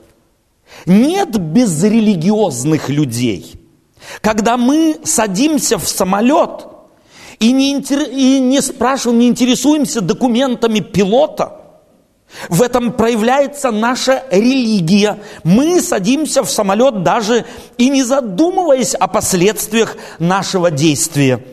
Нет 0.86 1.38
безрелигиозных 1.38 2.88
людей. 2.88 3.54
Когда 4.20 4.56
мы 4.56 4.98
садимся 5.04 5.78
в 5.78 5.88
самолет 5.88 6.66
и 7.38 7.52
не, 7.52 7.72
интер... 7.72 8.02
и 8.02 8.40
не 8.40 8.60
спрашиваем, 8.60 9.20
не 9.20 9.28
интересуемся 9.28 10.00
документами 10.00 10.80
пилота, 10.80 11.58
в 12.48 12.62
этом 12.62 12.92
проявляется 12.92 13.70
наша 13.70 14.24
религия. 14.30 15.18
Мы 15.44 15.80
садимся 15.80 16.42
в 16.42 16.50
самолет 16.50 17.02
даже 17.02 17.44
и 17.76 17.88
не 17.88 18.02
задумываясь 18.02 18.94
о 18.94 19.06
последствиях 19.06 19.96
нашего 20.18 20.70
действия. 20.70 21.44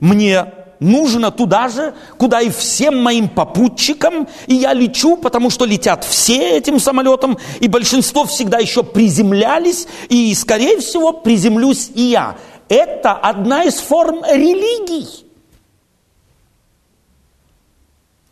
Мне 0.00 0.52
нужно 0.80 1.30
туда 1.30 1.68
же, 1.68 1.94
куда 2.18 2.40
и 2.40 2.50
всем 2.50 3.02
моим 3.02 3.28
попутчикам, 3.28 4.28
и 4.46 4.54
я 4.54 4.72
лечу, 4.72 5.16
потому 5.16 5.50
что 5.50 5.64
летят 5.64 6.04
все 6.04 6.56
этим 6.56 6.78
самолетом, 6.80 7.38
и 7.60 7.68
большинство 7.68 8.24
всегда 8.24 8.58
еще 8.58 8.82
приземлялись, 8.82 9.86
и, 10.08 10.34
скорее 10.34 10.78
всего, 10.78 11.12
приземлюсь 11.12 11.90
и 11.94 12.02
я. 12.02 12.36
Это 12.68 13.12
одна 13.12 13.64
из 13.64 13.74
форм 13.74 14.24
религий. 14.24 15.24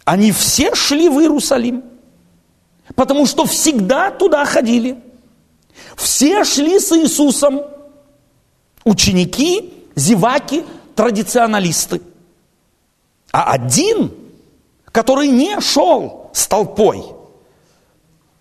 Они 0.05 0.33
все 0.33 0.75
шли 0.75 1.09
в 1.09 1.21
Иерусалим, 1.21 1.83
потому 2.95 3.27
что 3.27 3.47
всегда 3.47 4.11
туда 4.11 4.45
ходили. 4.45 4.99
Все 5.97 6.45
шли 6.45 6.79
с 6.79 6.93
Иисусом. 6.93 7.63
Ученики, 8.85 9.73
зеваки, 9.97 10.63
традиционалисты– 10.95 12.03
а 13.35 13.51
один, 13.51 14.13
который 14.93 15.27
не 15.27 15.61
шел 15.61 16.31
с 16.33 16.47
толпой, 16.47 17.03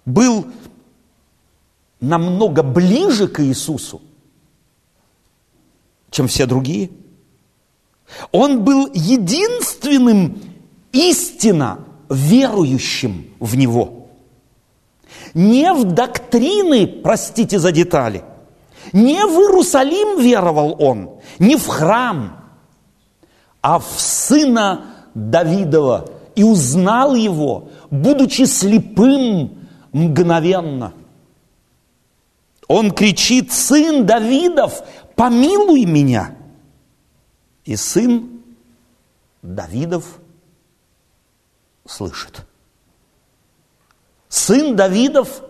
был 0.06 0.46
намного 2.00 2.62
ближе 2.62 3.28
к 3.28 3.44
Иисусу, 3.44 4.04
чем 6.12 6.28
все 6.28 6.46
другие. 6.46 6.92
Он 8.32 8.64
был 8.64 8.88
единственным 8.94 10.40
истинно 10.92 11.80
верующим 12.08 13.32
в 13.40 13.56
Него. 13.56 14.10
Не 15.34 15.74
в 15.74 15.86
доктрины, 15.86 16.86
простите 16.86 17.58
за 17.58 17.72
детали, 17.72 18.24
не 18.92 19.26
в 19.26 19.40
Иерусалим 19.40 20.22
веровал 20.22 20.76
он, 20.78 21.10
не 21.40 21.56
в 21.56 21.66
храм– 21.66 22.42
а 23.64 23.80
в 23.80 24.00
сына 24.00 24.86
Давидова 25.16 26.10
и 26.36 26.44
узнал 26.44 27.16
его, 27.16 27.70
будучи 27.90 28.44
слепым 28.44 29.68
мгновенно. 29.94 30.94
Он 32.68 32.92
кричит, 32.92 33.54
сын 33.54 34.06
Давидов, 34.06 34.84
помилуй 35.16 35.86
меня. 35.86 36.36
И 37.64 37.78
сын 37.78 38.42
Давидов 39.42 40.20
слышит. 41.86 42.46
Сын 44.28 44.76
Давидов 44.76 45.42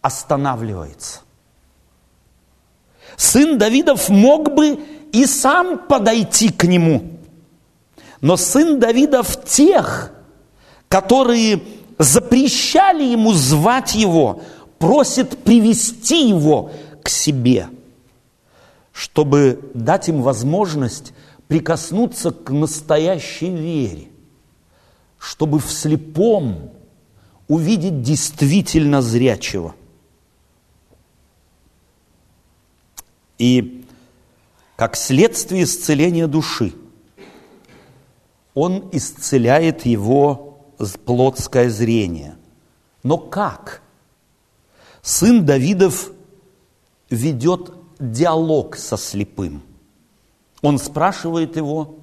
останавливается. 0.00 1.22
Сын 3.16 3.58
Давидов 3.58 4.08
мог 4.08 4.54
бы 4.54 4.93
и 5.14 5.26
сам 5.26 5.78
подойти 5.78 6.50
к 6.50 6.64
нему. 6.64 7.04
Но 8.20 8.36
сын 8.36 8.80
Давидов 8.80 9.44
тех, 9.44 10.12
которые 10.88 11.62
запрещали 11.98 13.04
ему 13.04 13.32
звать 13.32 13.94
его, 13.94 14.42
просит 14.78 15.38
привести 15.44 16.28
его 16.28 16.72
к 17.04 17.08
себе, 17.08 17.68
чтобы 18.92 19.70
дать 19.72 20.08
им 20.08 20.20
возможность 20.20 21.12
прикоснуться 21.46 22.32
к 22.32 22.50
настоящей 22.50 23.50
вере, 23.50 24.08
чтобы 25.18 25.60
в 25.60 25.70
слепом 25.70 26.72
увидеть 27.46 28.02
действительно 28.02 29.00
зрячего. 29.00 29.76
И 33.38 33.83
как 34.76 34.96
следствие 34.96 35.64
исцеления 35.64 36.26
души. 36.26 36.74
Он 38.54 38.88
исцеляет 38.92 39.86
его 39.86 40.72
плотское 41.04 41.70
зрение. 41.70 42.36
Но 43.02 43.18
как? 43.18 43.82
Сын 45.02 45.44
Давидов 45.44 46.10
ведет 47.10 47.72
диалог 47.98 48.76
со 48.76 48.96
слепым. 48.96 49.62
Он 50.62 50.78
спрашивает 50.78 51.56
его, 51.56 51.98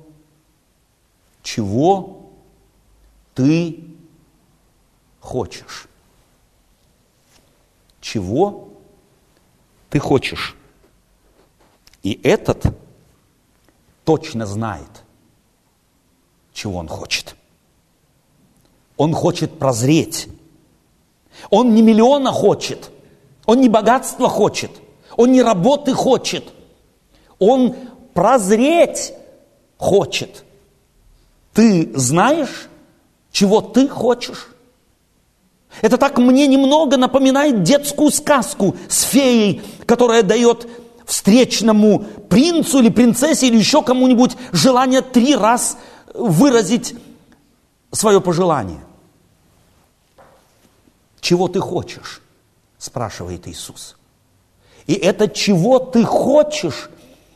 чего 1.41 2.31
ты 3.33 3.83
хочешь? 5.19 5.87
Чего 7.99 8.69
ты 9.89 9.99
хочешь? 9.99 10.55
И 12.03 12.19
этот 12.23 12.65
точно 14.03 14.45
знает, 14.45 14.89
чего 16.53 16.79
он 16.79 16.87
хочет. 16.87 17.35
Он 18.97 19.13
хочет 19.13 19.57
прозреть. 19.57 20.27
Он 21.49 21.73
не 21.73 21.81
миллиона 21.81 22.31
хочет. 22.31 22.91
Он 23.45 23.61
не 23.61 23.69
богатства 23.69 24.29
хочет. 24.29 24.71
Он 25.17 25.31
не 25.31 25.41
работы 25.41 25.93
хочет. 25.93 26.51
Он 27.39 27.75
прозреть 28.13 29.13
хочет. 29.77 30.43
Ты 31.53 31.91
знаешь, 31.97 32.69
чего 33.31 33.61
ты 33.61 33.87
хочешь? 33.87 34.49
Это 35.81 35.97
так 35.97 36.17
мне 36.17 36.47
немного 36.47 36.97
напоминает 36.97 37.63
детскую 37.63 38.11
сказку 38.11 38.75
с 38.89 39.03
феей, 39.03 39.61
которая 39.85 40.21
дает 40.21 40.67
встречному 41.11 41.99
принцу 42.29 42.79
или 42.79 42.89
принцессе 42.89 43.47
или 43.47 43.57
еще 43.57 43.83
кому-нибудь 43.83 44.37
желание 44.53 45.01
три 45.01 45.35
раз 45.35 45.77
выразить 46.13 46.95
свое 47.91 48.21
пожелание. 48.21 48.79
Чего 51.19 51.49
ты 51.49 51.59
хочешь? 51.59 52.21
спрашивает 52.77 53.47
Иисус. 53.47 53.97
И 54.87 54.93
это 54.93 55.27
чего 55.27 55.79
ты 55.79 56.03
хочешь, 56.03 56.89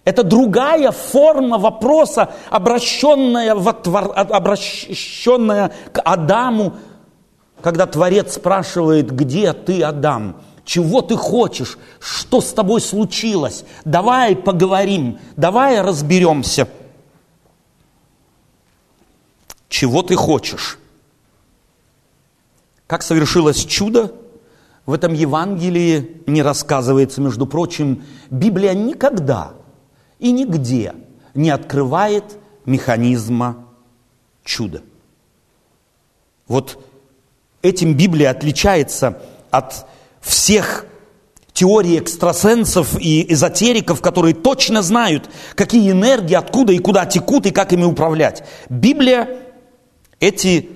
это 0.06 0.24
другая 0.24 0.92
форма 0.92 1.58
вопроса, 1.58 2.32
обращенная, 2.50 3.56
в 3.56 3.68
отвор... 3.68 4.14
обращенная 4.16 5.72
к 5.92 6.02
Адаму, 6.02 6.76
когда 7.62 7.86
Творец 7.86 8.36
спрашивает, 8.36 9.12
где 9.12 9.52
ты, 9.54 9.84
Адам? 9.84 10.38
Чего 10.66 11.02
ты 11.02 11.16
хочешь, 11.16 11.78
что 12.00 12.42
с 12.42 12.52
тобой 12.52 12.82
случилось. 12.82 13.64
Давай 13.86 14.36
поговорим, 14.36 15.20
давай 15.38 15.80
разберемся. 15.82 16.68
Чего 19.70 20.02
ты 20.02 20.16
хочешь? 20.16 20.80
Как 22.88 23.04
совершилось 23.04 23.64
чудо, 23.64 24.14
в 24.86 24.94
этом 24.94 25.14
Евангелии 25.14 26.22
не 26.28 26.42
рассказывается, 26.42 27.22
между 27.22 27.48
прочим, 27.48 28.04
Библия 28.30 28.74
никогда 28.74 29.54
и 30.20 30.32
нигде 30.32 30.94
не 31.34 31.50
открывает 31.50 32.38
механизма 32.66 33.66
чуда. 34.44 34.82
Вот 36.48 36.84
этим 37.62 37.96
Библия 37.96 38.30
отличается 38.30 39.22
от 39.50 39.88
всех 40.26 40.86
теорий 41.54 42.00
экстрасенсов 42.00 43.00
и 43.00 43.32
эзотериков, 43.32 44.02
которые 44.02 44.36
точно 44.36 44.82
знают, 44.82 45.30
какие 45.56 45.92
энергии, 45.92 46.36
откуда 46.36 46.74
и 46.74 46.80
куда 46.80 47.06
текут, 47.06 47.46
и 47.46 47.52
как 47.52 47.72
ими 47.72 47.86
управлять. 47.86 48.44
Библия 48.70 49.30
эти 50.20 50.70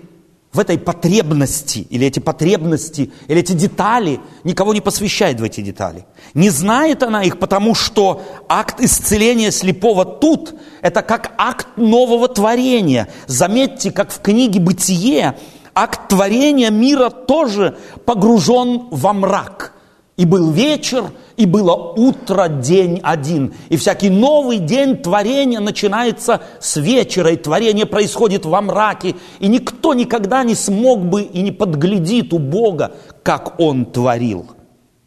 в 0.51 0.59
этой 0.59 0.79
потребности, 0.79 1.85
или 1.91 2.07
эти 2.07 2.19
потребности, 2.19 3.11
или 3.27 3.39
эти 3.39 3.51
детали, 3.51 4.19
никого 4.43 4.73
не 4.73 4.81
посвящает 4.81 5.39
в 5.39 5.43
эти 5.43 5.61
детали. 5.61 6.05
Не 6.33 6.49
знает 6.49 7.03
она 7.03 7.23
их, 7.23 7.37
потому 7.37 7.75
что 7.75 8.23
акт 8.47 8.81
исцеления 8.81 9.51
слепого 9.51 10.05
тут– 10.05 10.55
это 10.81 11.03
как 11.03 11.33
акт 11.37 11.77
нового 11.77 12.27
творения. 12.27 13.09
Заметьте, 13.27 13.91
как 13.91 14.11
в 14.11 14.21
книге 14.21 14.59
«Бытие» 14.59 15.37
акт 15.73 16.09
творения 16.09 16.69
мира 16.69 17.09
тоже 17.09 17.77
погружен 18.05 18.87
во 18.91 19.13
мрак. 19.13 19.73
И 20.17 20.25
был 20.25 20.51
вечер, 20.51 21.11
и 21.37 21.45
было 21.45 21.93
утро, 21.95 22.49
день 22.49 22.99
один. 23.03 23.53
И 23.69 23.77
всякий 23.77 24.09
новый 24.09 24.57
день 24.57 24.97
творения 24.97 25.61
начинается 25.61 26.41
с 26.59 26.75
вечера, 26.75 27.31
и 27.31 27.37
творение 27.37 27.85
происходит 27.85 28.45
во 28.45 28.61
мраке. 28.61 29.15
И 29.39 29.47
никто 29.47 29.93
никогда 29.93 30.43
не 30.43 30.55
смог 30.55 31.05
бы 31.05 31.21
и 31.21 31.41
не 31.41 31.53
подглядит 31.53 32.33
у 32.33 32.37
Бога, 32.37 32.91
как 33.23 33.61
Он 33.61 33.85
творил. 33.85 34.47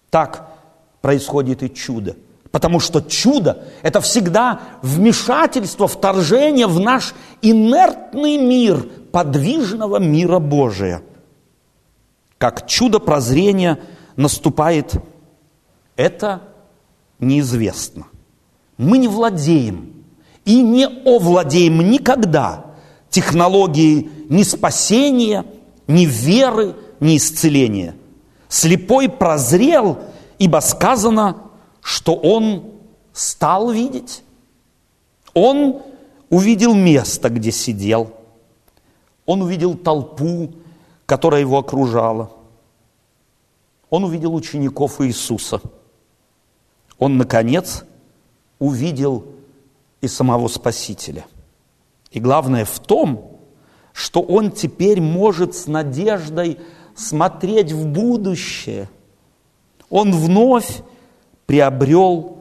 Так 0.08 0.48
происходит 1.02 1.62
и 1.62 1.74
чудо. 1.74 2.16
Потому 2.50 2.80
что 2.80 3.02
чудо– 3.02 3.64
это 3.82 4.00
всегда 4.00 4.60
вмешательство, 4.80 5.88
вторжение 5.88 6.66
в 6.66 6.80
наш 6.80 7.14
инертный 7.42 8.38
мир, 8.38 8.86
подвижного 9.12 9.98
мира 9.98 10.38
Божия. 10.38 11.02
Как 12.38 12.66
чудо 12.66 12.98
прозрения 12.98 13.78
наступает, 14.16 14.94
это 15.96 16.42
неизвестно. 17.20 18.06
Мы 18.78 18.98
не 18.98 19.06
владеем 19.06 20.04
и 20.44 20.60
не 20.60 20.86
овладеем 20.86 21.88
никогда 21.90 22.66
технологией 23.10 24.10
ни 24.28 24.42
спасения, 24.42 25.44
ни 25.86 26.06
веры, 26.06 26.74
ни 26.98 27.16
исцеления. 27.16 27.94
Слепой 28.48 29.08
прозрел, 29.08 29.98
ибо 30.38 30.58
сказано, 30.60 31.36
что 31.80 32.14
он 32.14 32.72
стал 33.12 33.70
видеть. 33.70 34.24
Он 35.34 35.82
увидел 36.28 36.74
место, 36.74 37.28
где 37.28 37.52
сидел– 37.52 38.16
он 39.26 39.42
увидел 39.42 39.74
толпу, 39.74 40.52
которая 41.06 41.40
его 41.40 41.58
окружала. 41.58 42.30
Он 43.90 44.04
увидел 44.04 44.34
учеников 44.34 45.00
Иисуса. 45.00 45.60
Он, 46.98 47.18
наконец, 47.18 47.84
увидел 48.58 49.26
и 50.00 50.08
самого 50.08 50.48
Спасителя. 50.48 51.26
И 52.10 52.20
главное 52.20 52.64
в 52.64 52.78
том, 52.80 53.38
что 53.92 54.22
он 54.22 54.50
теперь 54.50 55.00
может 55.00 55.54
с 55.54 55.66
надеждой 55.66 56.58
смотреть 56.94 57.72
в 57.72 57.86
будущее. 57.86 58.88
Он 59.90 60.12
вновь 60.12 60.82
приобрел 61.46 62.38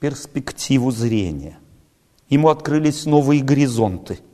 перспективу 0.00 0.90
зрения. 0.90 1.58
Ему 2.28 2.48
открылись 2.48 3.06
новые 3.06 3.42
горизонты– 3.42 4.20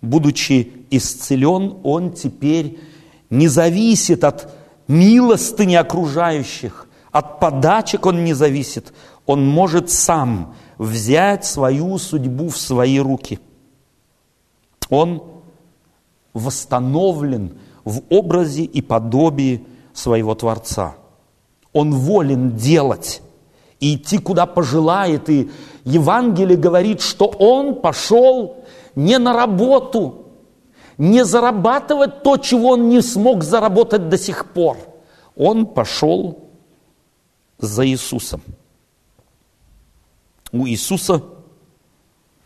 будучи 0.00 0.72
исцелен, 0.90 1.78
он 1.82 2.12
теперь 2.12 2.78
не 3.30 3.48
зависит 3.48 4.24
от 4.24 4.52
милостыни 4.86 5.74
окружающих, 5.74 6.88
от 7.10 7.40
подачек 7.40 8.06
он 8.06 8.24
не 8.24 8.34
зависит. 8.34 8.92
Он 9.26 9.46
может 9.46 9.90
сам 9.90 10.54
взять 10.78 11.44
свою 11.44 11.98
судьбу 11.98 12.48
в 12.48 12.56
свои 12.56 12.98
руки. 12.98 13.40
Он 14.88 15.22
восстановлен 16.32 17.58
в 17.84 18.02
образе 18.08 18.64
и 18.64 18.80
подобии 18.80 19.64
своего 19.92 20.34
Творца. 20.34 20.96
Он 21.72 21.92
волен 21.92 22.56
делать 22.56 23.22
и 23.80 23.96
идти 23.96 24.18
куда 24.18 24.46
пожелает. 24.46 25.28
И 25.28 25.50
Евангелие 25.84 26.56
говорит, 26.56 27.00
что 27.00 27.26
он 27.26 27.80
пошел 27.80 28.64
не 28.98 29.16
на 29.18 29.32
работу, 29.32 30.26
не 30.98 31.24
зарабатывать 31.24 32.24
то, 32.24 32.36
чего 32.36 32.70
он 32.70 32.88
не 32.88 33.00
смог 33.00 33.44
заработать 33.44 34.08
до 34.08 34.18
сих 34.18 34.52
пор. 34.52 34.76
Он 35.36 35.66
пошел 35.66 36.50
за 37.58 37.86
Иисусом. 37.86 38.42
У 40.50 40.66
Иисуса 40.66 41.22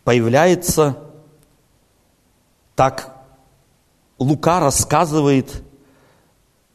появляется, 0.03 0.99
так 2.75 3.25
Лука 4.19 4.59
рассказывает, 4.59 5.63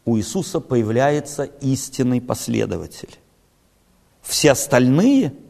у 0.05 0.19
Иисуса 0.19 0.59
появляется 0.59 1.45
истинный 1.45 2.21
последователь. 2.21 3.17
Все 4.23 4.51
остальные– 4.51 5.35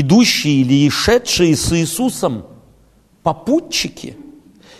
идущие 0.00 0.62
или 0.62 0.88
шедшие 0.88 1.56
с 1.56 1.72
Иисусом 1.72 2.46
попутчики. 3.22 4.16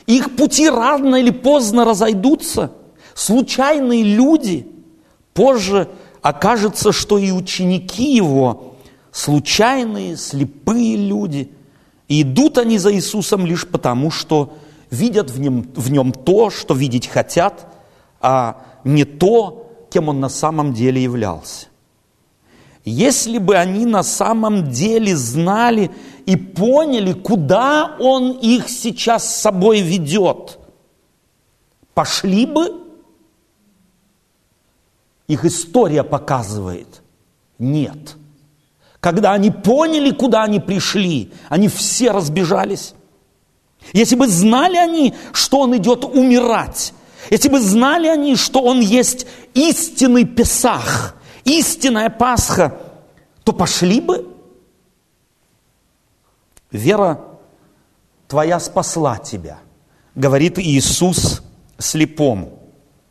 Их 0.07 0.37
пути 0.37 0.69
рано 0.69 1.17
или 1.17 1.31
поздно 1.31 1.85
разойдутся. 1.85 2.73
Случайные 3.15 4.03
люди. 4.03 4.67
Позже 5.35 5.89
окажется, 6.23 6.93
что 6.93 7.19
и 7.19 7.31
ученики 7.31 8.15
его 8.15 8.77
случайные, 9.17 10.17
слепые 10.17 10.97
люди. 10.97 11.51
И 12.09 12.23
идут 12.23 12.59
они 12.59 12.79
за 12.79 12.95
Иисусом 12.95 13.47
лишь 13.47 13.67
потому, 13.67 14.11
что 14.11 14.55
видят 14.91 15.31
в 15.31 15.41
нем, 15.41 15.67
в 15.75 15.91
нем 15.91 16.13
то, 16.13 16.51
что 16.51 16.75
видеть 16.75 17.09
хотят, 17.09 17.67
а 18.21 18.63
не 18.85 19.05
то, 19.05 19.87
кем 19.91 20.09
он 20.09 20.21
на 20.21 20.29
самом 20.29 20.73
деле 20.73 21.03
являлся. 21.03 21.67
Если 22.87 23.39
бы 23.39 23.57
они 23.57 23.85
на 23.85 24.05
самом 24.05 24.71
деле 24.71 25.17
знали 25.17 25.91
и 26.25 26.37
поняли, 26.37 27.15
куда 27.15 27.97
он 27.99 28.31
их 28.31 28.69
сейчас 28.69 29.29
с 29.29 29.41
собой 29.41 29.81
ведет, 29.81 30.61
пошли 31.95 32.47
бы? 32.47 32.85
Их 35.27 35.45
история 35.45 36.05
показывает. 36.05 37.03
Нет. 37.59 38.15
Когда 39.01 39.33
они 39.33 39.51
поняли, 39.51 40.13
куда 40.13 40.45
они 40.45 40.61
пришли, 40.61 41.33
они 41.49 41.67
все 41.67 42.13
разбежались. 42.13 42.95
Если 43.93 44.15
бы 44.15 44.29
знали 44.29 44.77
они, 44.77 45.13
что 45.33 45.59
он 45.59 45.77
идет 45.77 46.05
умирать, 46.05 46.95
если 47.31 47.49
бы 47.49 47.59
знали 47.61 48.07
они, 48.07 48.37
что 48.37 48.61
он 48.63 48.79
есть 48.79 49.27
истинный 49.55 50.25
Песах, 50.25 51.17
истинная 51.47 52.11
Пасха, 52.11 52.79
то 53.45 53.53
пошли 53.53 54.01
бы. 54.01 54.27
Вера 56.71 57.25
твоя 58.29 58.61
спасла 58.61 59.19
тебя, 59.19 59.61
говорит 60.15 60.59
Иисус 60.59 61.43
слепому. 61.79 62.59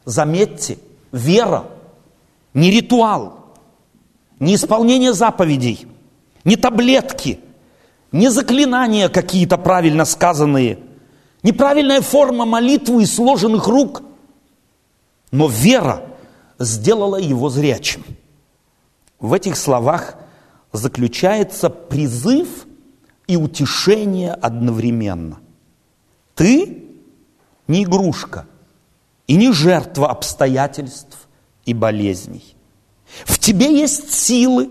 Заметьте, 0.04 0.78
вера, 1.12 1.66
не 2.54 2.70
ритуал, 2.70 3.56
не 4.40 4.56
исполнение 4.56 5.14
заповедей, 5.14 5.88
не 6.44 6.58
таблетки, 6.58 7.40
не 8.12 8.30
заклинания 8.30 9.10
какие-то 9.10 9.58
правильно 9.58 10.06
сказанные, 10.06 10.78
неправильная 11.42 12.02
форма 12.02 12.46
молитвы 12.46 13.04
и 13.04 13.08
сложенных 13.08 13.68
рук, 13.68 14.04
но 15.32 15.48
вера 15.48 16.04
сделала 16.60 17.16
его 17.16 17.50
зрячим– 17.50 18.04
в 19.20 19.34
этих 19.34 19.58
словах 19.58 20.16
заключается 20.72 21.70
призыв 21.70 22.66
и 23.28 23.38
утешение 23.38 24.34
одновременно. 24.34 25.40
Ты 26.36 26.84
не 27.68 27.84
игрушка 27.84 28.46
и 29.28 29.36
не 29.36 29.52
жертва 29.52 30.10
обстоятельств 30.10 31.28
и 31.66 31.74
болезней. 31.74 32.56
В 33.26 33.40
тебе 33.40 33.80
есть 33.80 34.12
силы, 34.12 34.70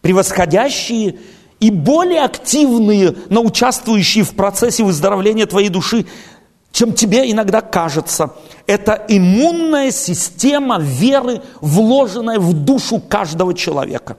превосходящие 0.00 1.18
и 1.60 1.70
более 1.70 2.22
активные, 2.22 3.14
но 3.28 3.42
участвующие 3.42 4.24
в 4.24 4.34
процессе 4.34 4.82
выздоровления 4.82 5.46
твоей 5.46 5.68
души, 5.68 6.06
чем 6.72 6.92
тебе 6.92 7.30
иногда 7.30 7.60
кажется. 7.60 8.34
Это 8.66 9.04
иммунная 9.08 9.90
система 9.90 10.78
веры, 10.78 11.42
вложенная 11.60 12.38
в 12.38 12.52
душу 12.52 13.00
каждого 13.00 13.54
человека. 13.54 14.16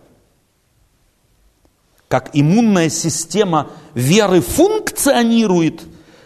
Как 2.08 2.30
иммунная 2.34 2.90
система 2.90 3.70
веры 3.94 4.42
функционирует, 4.42 5.84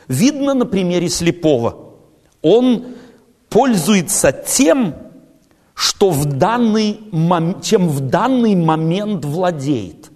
видно 0.07 0.55
на 0.55 0.65
примере 0.65 1.09
слепого. 1.09 1.93
Он 2.41 2.85
пользуется 3.49 4.31
тем, 4.31 4.95
что 5.75 6.09
в 6.09 6.25
данный, 6.25 6.99
чем 7.61 7.87
в 7.87 7.99
данный 7.99 8.55
момент 8.55 9.25
владеет. 9.25 10.09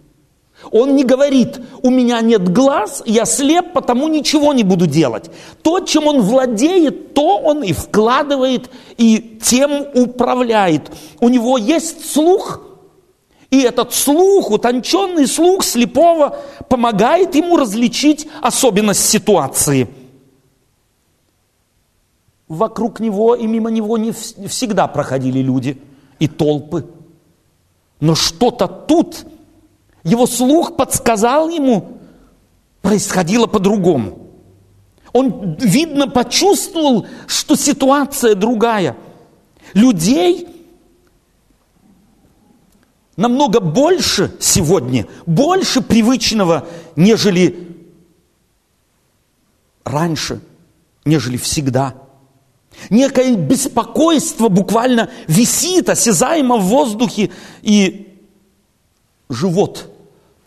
Он 0.72 0.96
не 0.96 1.04
говорит, 1.04 1.60
у 1.82 1.90
меня 1.90 2.22
нет 2.22 2.48
глаз, 2.50 3.02
я 3.06 3.26
слеп, 3.26 3.74
потому 3.74 4.08
ничего 4.08 4.54
не 4.54 4.64
буду 4.64 4.86
делать. 4.86 5.32
То, 5.64 5.80
чем 5.80 6.08
он 6.08 6.22
владеет, 6.22 7.14
то 7.14 7.40
он 7.40 7.64
и 7.64 7.74
вкладывает, 7.74 8.70
и 8.98 9.40
тем 9.42 9.88
управляет. 9.96 10.92
У 11.20 11.30
него 11.30 11.58
есть 11.58 12.12
слух, 12.12 12.62
и 13.50 13.62
этот 13.62 13.96
слух, 13.96 14.52
утонченный 14.52 15.26
слух 15.26 15.64
слепого, 15.64 16.38
помогает 16.68 17.34
ему 17.34 17.58
различить 17.58 18.28
особенность 18.42 19.10
ситуации. 19.10 19.88
Вокруг 22.48 23.00
него 23.00 23.34
и 23.34 23.48
мимо 23.48 23.72
него 23.72 23.98
не 23.98 24.12
всегда 24.12 24.88
проходили 24.88 25.40
люди 25.40 25.82
и 26.20 26.28
толпы. 26.28 26.86
Но 28.00 28.14
что-то 28.14 28.68
тут– 28.68 29.26
его 30.04 30.28
слух 30.28 30.76
подсказал 30.76 31.50
ему, 31.50 32.00
происходило 32.82 33.48
по-другому. 33.48 34.28
Он, 35.12 35.56
видно, 35.60 36.08
почувствовал, 36.08 37.08
что 37.28 37.56
ситуация 37.56 38.36
другая. 38.36 38.96
Людей 39.74 40.48
намного 43.16 43.60
больше 43.60 44.32
сегодня, 44.40 45.08
больше 45.26 45.82
привычного, 45.82 46.68
нежели 46.96 47.68
раньше, 49.84 50.42
нежели 51.06 51.38
всегда. 51.38 51.96
Некое 52.90 53.36
беспокойство 53.36 54.48
буквально 54.48 55.10
висит 55.28 55.90
осязаемо 55.90 56.58
в 56.58 56.66
воздухе, 56.66 57.32
и 57.62 58.16
живот 59.28 59.89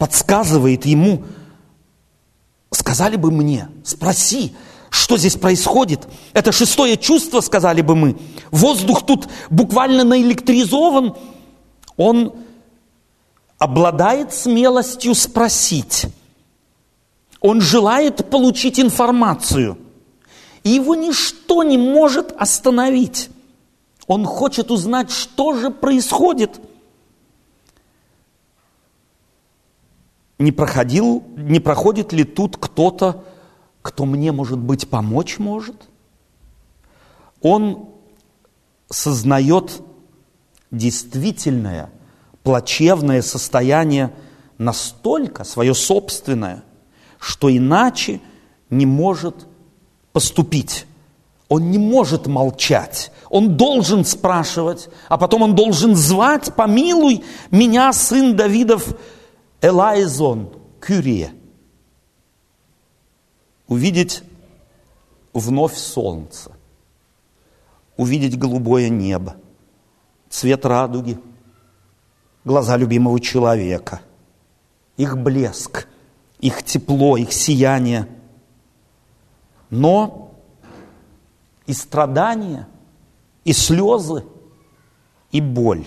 подсказывает 0.03 0.85
ему, 0.85 1.23
сказали 2.73 3.15
бы 3.15 3.31
мне, 3.31 3.69
спроси, 3.85 4.53
что 4.91 5.17
здесь 5.17 5.37
происходит. 5.37 6.09
Это 6.33 6.51
шестое 6.51 6.97
чувство, 6.97 7.41
сказали 7.41 7.83
бы 7.83 7.95
мы. 7.95 8.17
Воздух 8.51 9.07
тут 9.07 9.29
буквально 9.49 10.03
наэлектризован. 10.03 11.15
Он 11.97 12.35
обладает 13.59 14.35
смелостью 14.35 15.15
спросить. 15.15 16.07
Он 17.41 17.61
желает 17.61 18.29
получить 18.29 18.81
информацию. 18.81 19.79
И 20.65 20.71
его 20.71 20.97
ничто 20.97 21.63
не 21.63 21.79
может 21.79 22.35
остановить. 22.37 23.31
Он 24.09 24.25
хочет 24.25 24.73
узнать, 24.73 25.13
что 25.13 25.55
же 25.55 25.71
происходит– 25.71 26.61
не 30.43 30.53
проходил, 30.53 31.23
не 31.37 31.61
проходит 31.61 32.13
ли 32.13 32.25
тут 32.25 32.57
кто-то, 32.57 33.25
кто 33.81 34.05
мне, 34.05 34.33
может 34.33 34.59
быть, 34.59 34.89
помочь 34.89 35.39
может? 35.39 35.77
Он 37.41 37.89
сознает 38.91 39.83
действительное, 40.71 41.91
плачевное 42.43 43.23
состояние 43.23 44.13
настолько 44.59 45.45
свое 45.45 45.75
собственное, 45.75 46.63
что 47.19 47.55
иначе 47.55 48.21
не 48.71 48.87
может 48.87 49.47
поступить. 50.13 50.87
Он 51.49 51.71
не 51.71 51.79
может 51.79 52.27
молчать. 52.27 53.13
Он 53.29 53.57
должен 53.57 54.05
спрашивать, 54.05 54.89
а 55.09 55.19
потом 55.19 55.43
он 55.43 55.55
должен 55.55 55.95
звать, 55.95 56.55
помилуй 56.55 57.25
меня, 57.51 57.93
сын 57.93 58.37
Давидов, 58.37 58.95
Элайзон, 59.63 60.53
Кюрия. 60.81 61.33
Увидеть 63.69 64.25
вновь 65.33 65.77
солнце, 65.77 66.53
увидеть 67.97 68.37
голубое 68.37 68.89
небо, 68.89 69.37
цвет 70.29 70.67
радуги, 70.67 71.19
глаза 72.45 72.77
любимого 72.77 73.21
человека, 73.21 74.03
их 74.97 75.17
блеск, 75.17 75.87
их 76.41 76.65
тепло, 76.65 77.17
их 77.17 77.33
сияние. 77.33 78.09
Но 79.71 80.35
и 81.67 81.73
страдания, 81.73 82.69
и 83.45 83.53
слезы, 83.53 84.25
и 85.31 85.41
боль. 85.41 85.87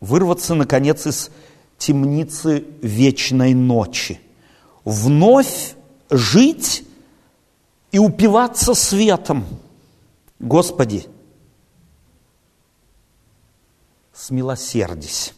Вырваться, 0.00 0.54
наконец, 0.54 1.06
из 1.06 1.30
темницы 1.78 2.64
вечной 2.82 3.54
ночи. 3.54 4.20
Вновь 4.84 5.74
жить 6.10 6.84
и 7.92 7.98
упиваться 7.98 8.74
светом. 8.74 9.44
Господи, 10.38 11.06
смилосердись. 14.12 15.34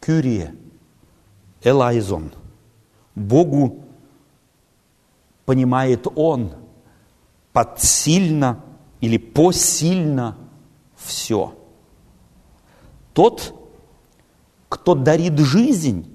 Кюрия, 0.00 0.54
Элайзон. 1.62 2.32
Богу 3.14 3.82
понимает 5.46 6.06
Он 6.14 6.52
подсильно 7.52 8.62
или 9.00 9.16
посильно 9.16 10.36
все. 10.96 11.54
Тот, 13.14 13.54
кто 14.68 14.94
дарит 14.94 15.38
жизнь, 15.38 16.06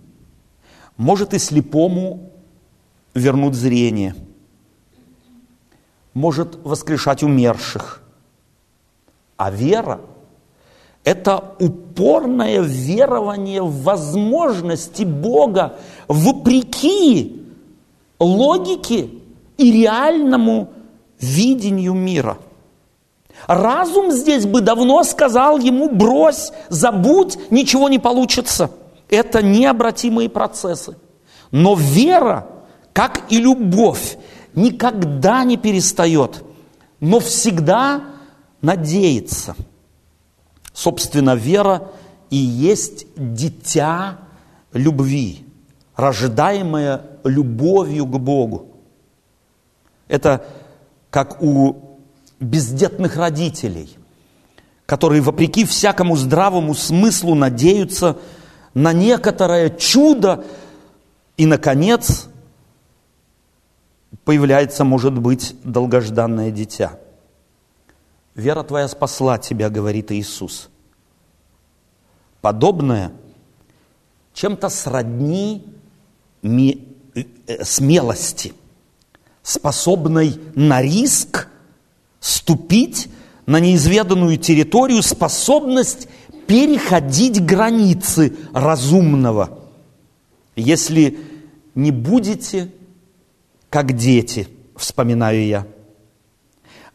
может 0.97 1.33
и 1.33 1.39
слепому 1.39 2.31
вернуть 3.13 3.55
зрение, 3.55 4.15
может 6.13 6.59
воскрешать 6.63 7.23
умерших. 7.23 8.01
А 9.37 9.49
вера– 9.49 10.01
это 11.03 11.55
упорное 11.59 12.61
верование 12.61 13.63
в 13.63 13.81
возможности 13.83 15.03
Бога 15.03 15.79
вопреки 16.07 17.41
логике 18.19 19.09
и 19.57 19.71
реальному 19.71 20.69
видению 21.19 21.93
мира– 21.93 22.37
Разум 23.47 24.11
здесь 24.11 24.45
бы 24.45 24.61
давно 24.61 25.03
сказал 25.03 25.57
ему, 25.57 25.89
брось, 25.89 26.51
забудь, 26.69 27.37
ничего 27.51 27.89
не 27.89 27.99
получится. 27.99 28.71
Это 29.09 29.41
необратимые 29.41 30.29
процессы. 30.29 30.95
Но 31.51 31.75
вера, 31.75 32.47
как 32.93 33.23
и 33.29 33.39
любовь, 33.39 34.17
никогда 34.55 35.43
не 35.43 35.57
перестает, 35.57 36.43
но 36.99 37.19
всегда 37.19 38.03
надеется. 38.61 39.55
Собственно, 40.73 41.35
вера 41.35 41.89
и 42.29 42.37
есть 42.37 43.07
дитя 43.15 44.19
любви, 44.71 45.45
рождаемое 45.95 47.01
любовью 47.23 48.05
к 48.05 48.17
Богу. 48.19 48.67
Это 50.07 50.45
как 51.09 51.41
у 51.41 51.90
бездетных 52.41 53.15
родителей, 53.15 53.97
которые, 54.85 55.21
вопреки 55.21 55.63
всякому 55.63 56.17
здравому 56.17 56.73
смыслу, 56.73 57.35
надеются 57.35 58.17
на 58.73 58.91
некоторое 58.91 59.69
чудо, 59.69 60.43
и, 61.37 61.45
наконец, 61.45 62.27
появляется, 64.25 64.83
может 64.83 65.17
быть, 65.17 65.55
долгожданное 65.63 66.51
дитя. 66.51 66.99
Вера 68.35 68.63
твоя 68.63 68.87
спасла 68.87 69.37
тебя, 69.37 69.69
говорит 69.69 70.11
Иисус. 70.11 70.69
Подобное 72.41 73.11
чем-то 74.33 74.69
сродни 74.69 75.65
э, 76.41 77.63
смелости, 77.63 78.53
способной 79.43 80.39
на 80.55 80.81
риск 80.81 81.50
ступить 82.21 83.09
на 83.45 83.59
неизведанную 83.59 84.37
территорию, 84.37 85.03
способность 85.03 86.07
переходить 86.47 87.43
границы 87.43 88.33
разумного. 88.53 89.59
Если 90.55 91.19
не 91.75 91.91
будете 91.91 92.71
как 93.69 93.97
дети, 93.97 94.47
вспоминаю 94.77 95.45
я. 95.45 95.67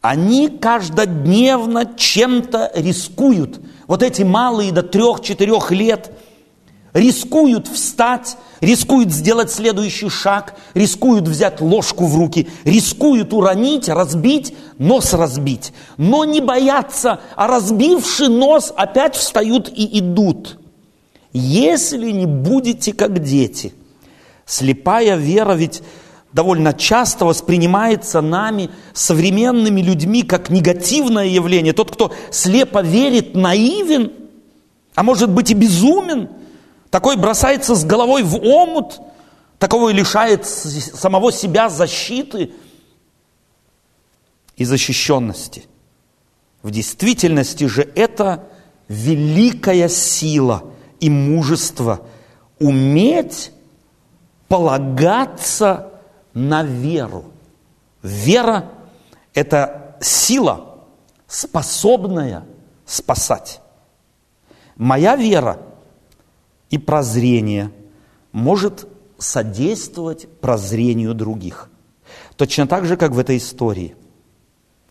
Они 0.01 0.49
каждодневно 0.49 1.93
чем-то 1.95 2.71
рискуют. 2.73 3.59
Вот 3.85 4.01
эти 4.01 4.23
малые 4.23 4.71
до 4.71 4.81
трех-четырех 4.81 5.69
лет– 5.69 6.11
рискуют 6.97 7.67
встать, 7.67 8.37
рискуют 8.61 9.11
сделать 9.11 9.51
следующий 9.51 10.09
шаг, 10.09 10.55
рискуют 10.73 11.27
взять 11.27 11.61
ложку 11.61 12.05
в 12.05 12.15
руки, 12.15 12.47
рискуют 12.63 13.33
уронить, 13.33 13.89
разбить, 13.89 14.55
нос 14.77 15.13
разбить. 15.13 15.73
Но 15.97 16.25
не 16.25 16.41
боятся, 16.41 17.19
а 17.35 17.47
разбивший 17.47 18.29
нос 18.29 18.73
опять 18.75 19.15
встают 19.15 19.71
и 19.73 19.99
идут. 19.99 20.59
если 21.33 22.11
не 22.11 22.25
будете 22.25 22.93
как 22.93 23.21
дети. 23.21 23.73
Слепая 24.45 25.17
вера 25.17 25.53
ведь 25.53 25.83
довольно 26.31 26.73
часто 26.73 27.25
воспринимается 27.25 28.21
нами, 28.21 28.69
современными 28.93 29.81
людьми, 29.81 30.23
как 30.23 30.49
негативное 30.49 31.25
явление. 31.25 31.73
Тот, 31.73 31.91
кто 31.91 32.11
слепо 32.31 32.81
верит, 32.81 33.35
наивен, 33.35 34.13
а 34.95 35.03
может 35.03 35.29
быть 35.29 35.51
и 35.51 35.53
безумен, 35.53 36.29
такой 36.89 37.17
бросается 37.17 37.75
с 37.75 37.83
головой 37.83 38.23
в 38.23 38.35
омут, 38.35 38.99
такого 39.59 39.89
и 39.89 39.93
лишает 39.93 40.45
самого 40.45 41.31
себя 41.31 41.69
защиты 41.69 42.51
и 44.55 44.65
защищенности. 44.65 45.65
В 46.61 46.71
действительности 46.71 47.65
же 47.65 47.81
это 47.95 48.43
великая 48.87 49.89
сила 49.89 50.63
и 50.99 51.09
мужество 51.09 52.01
уметь 52.59 53.51
полагаться 54.47 55.91
на 56.33 56.63
веру. 56.63 57.25
Вера– 58.01 58.71
это 59.33 59.97
сила, 60.01 60.79
способная 61.27 62.45
спасать. 62.85 63.59
Моя 64.75 65.15
вера 65.15 65.59
и 66.69 66.77
прозрение 66.77 67.71
может 68.31 68.87
содействовать 69.17 70.27
прозрению 70.41 71.13
других. 71.13 71.69
Точно 72.35 72.67
так 72.67 72.85
же, 72.85 72.97
как 72.97 73.11
в 73.11 73.19
этой 73.19 73.37
истории. 73.37 73.95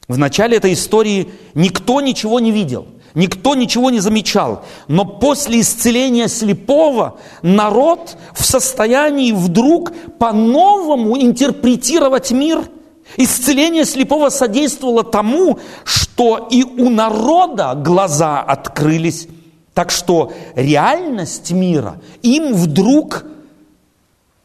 В 0.08 0.18
начале 0.18 0.56
этой 0.56 0.72
истории 0.72 1.30
никто 1.54 2.00
ничего 2.00 2.38
не 2.38 2.52
видел, 2.52 2.86
никто 3.14 3.54
ничего 3.56 3.90
не 3.90 3.98
замечал. 3.98 4.64
Но 4.86 5.04
после 5.04 5.60
исцеления 5.60 6.28
слепого 6.28 7.18
народ 7.42 8.16
в 8.32 8.44
состоянии 8.44 9.32
вдруг 9.32 9.92
по-новому 10.18 11.20
интерпретировать 11.20 12.30
мир. 12.30 12.68
Исцеление 13.16 13.84
слепого 13.84 14.30
содействовало 14.30 15.04
тому, 15.04 15.58
что 15.84 16.48
и 16.50 16.62
у 16.62 16.88
народа 16.88 17.74
глаза 17.74 18.40
открылись. 18.40 19.28
Так 19.76 19.90
что 19.90 20.32
реальность 20.54 21.50
мира 21.50 22.00
им 22.22 22.54
вдруг 22.54 23.26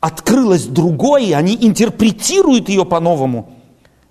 открылась 0.02 0.66
другой, 0.66 1.28
и 1.28 1.32
они 1.32 1.58
интерпретируют 1.58 2.68
ее 2.68 2.84
по-новому. 2.84 3.50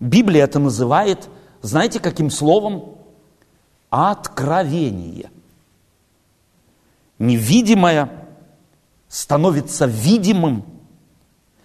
Библия 0.01 0.45
это 0.45 0.59
называет, 0.59 1.29
знаете, 1.61 2.01
каким 2.01 2.31
словом? 2.31 2.95
Откровение. 3.91 5.31
Невидимое 7.19 8.11
становится 9.07 9.85
видимым. 9.85 10.65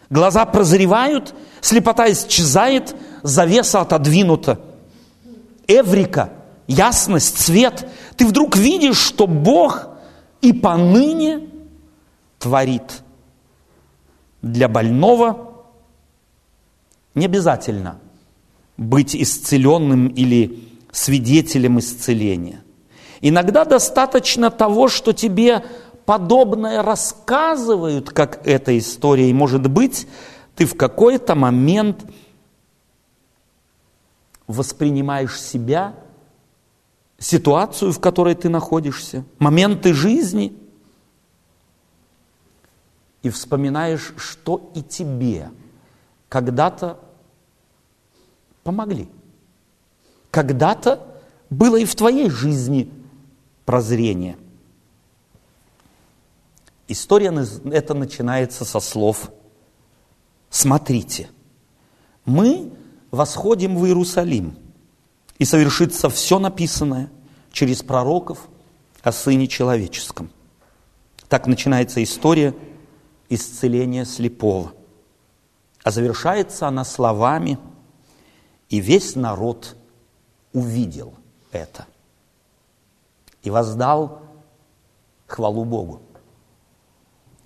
Глаза 0.09 0.45
прозревают, 0.45 1.33
слепота 1.61 2.11
исчезает, 2.11 2.93
завеса 3.23 3.79
отодвинута. 3.79 4.59
Эврика, 5.65 6.33
ясность, 6.67 7.37
цвет. 7.37 7.87
Ты 8.17 8.25
вдруг 8.25 8.55
видишь, 8.55 8.97
что 8.97 9.27
Бог 9.27 9.89
и 10.41 10.53
поныне 10.53 11.47
творит– 12.39 12.83
для 14.45 14.67
больного 14.67 15.63
не 17.15 17.25
обязательно 17.25 17.99
быть 18.77 19.15
исцеленным 19.15 20.07
или 20.07 20.69
свидетелем 20.91 21.79
исцеления. 21.79 22.63
Иногда 23.21 23.65
достаточно 23.65 24.51
того, 24.51 24.87
что 24.87 25.13
тебе 25.13 25.65
подобное 26.05 26.83
рассказывают, 26.83 28.11
как 28.11 28.45
эта 28.45 28.77
история, 28.77 29.31
и, 29.31 29.33
может 29.33 29.67
быть, 29.67 30.07
ты 30.55 30.67
в 30.67 30.77
какой-то 30.77 31.33
момент 31.33 32.05
воспринимаешь 34.45 35.41
себя, 35.41 35.95
ситуацию, 37.25 37.91
в 37.91 37.99
которой 37.99 38.35
ты 38.35 38.49
находишься, 38.49 39.23
моменты 39.39 39.93
жизни– 39.93 40.57
и 43.25 43.29
вспоминаешь, 43.31 44.13
что 44.17 44.71
и 44.75 44.83
тебе 44.83 45.49
когда-то 46.29 46.99
помогли. 48.63 49.09
Когда-то 50.29 51.07
было 51.49 51.75
и 51.77 51.85
в 51.85 51.95
твоей 51.95 52.29
жизни 52.29 52.87
прозрение. 53.65 54.37
История 56.87 57.33
это 57.71 57.95
начинается 57.95 58.63
со 58.63 58.79
слов 58.79 59.31
«Смотрите, 60.51 61.27
мы 62.25 62.71
восходим 63.09 63.75
в 63.75 63.87
Иерусалим, 63.87 64.55
и 65.39 65.45
совершится 65.45 66.11
все 66.11 66.37
написанное 66.37 67.09
через 67.55 67.81
пророков 67.81 68.47
о 69.01 69.11
Сыне 69.11 69.47
Человеческом». 69.47 70.29
Так 71.27 71.47
начинается 71.47 72.03
история– 72.03 72.53
исцеления 73.29 74.05
слепого. 74.05 74.73
А 75.83 75.91
завершается 75.91 76.67
она 76.67 76.83
словами, 76.83 77.59
и 78.69 78.79
весь 78.79 79.15
народ 79.15 79.75
увидел 80.53 81.13
это 81.51 81.85
и 83.43 83.49
воздал 83.49 84.21
хвалу 85.27 85.65
Богу. 85.65 86.01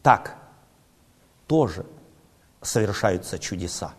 Так 0.02 0.38
тоже 1.48 1.86
совершаются 2.62 3.38
чудеса. 3.38 3.94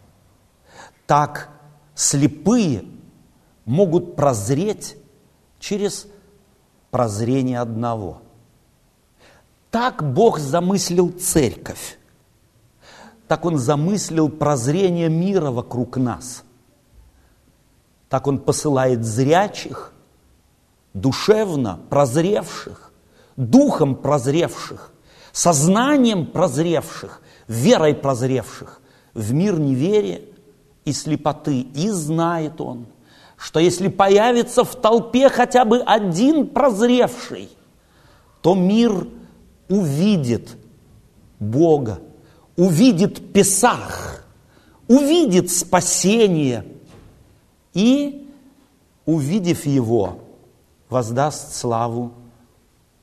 Так 1.06 1.50
слепые 1.94 2.84
могут 3.66 4.16
прозреть 4.16 4.96
через 5.60 6.08
прозрение 6.90 7.60
одного– 7.60 8.22
так 9.70 10.02
Бог 10.12 10.38
замыслил 10.38 11.12
церковь. 11.12 11.98
Так 13.28 13.44
Он 13.44 13.58
замыслил 13.58 14.28
прозрение 14.28 15.08
мира 15.08 15.50
вокруг 15.50 15.96
нас. 15.96 16.42
Так 18.08 18.26
Он 18.26 18.38
посылает 18.40 19.04
зрячих, 19.04 19.92
душевно 20.92 21.78
прозревших, 21.88 22.92
духом 23.36 23.94
прозревших, 23.94 24.92
сознанием 25.30 26.26
прозревших, 26.26 27.22
верой 27.46 27.94
прозревших 27.94 28.80
в 29.14 29.32
мир 29.32 29.60
неверия 29.60 30.22
и 30.84 30.92
слепоты. 30.92 31.60
И 31.60 31.90
знает 31.90 32.60
Он, 32.60 32.86
что 33.40 33.58
если 33.58 33.88
появится 33.88 34.62
в 34.64 34.76
толпе 34.76 35.28
хотя 35.28 35.64
бы 35.64 35.80
один 35.80 36.46
прозревший, 36.46 37.48
то 38.42 38.54
мир– 38.54 39.08
увидит 39.70 40.58
Бога, 41.38 42.00
увидит 42.56 43.32
Песах, 43.32 44.24
увидит 44.88 45.50
спасение 45.50 46.66
и, 47.72 48.28
увидев 49.06 49.64
его, 49.64 50.18
воздаст 50.90 51.54
славу 51.54 52.12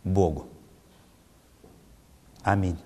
Богу. 0.03 0.45
Аминь. 2.43 2.77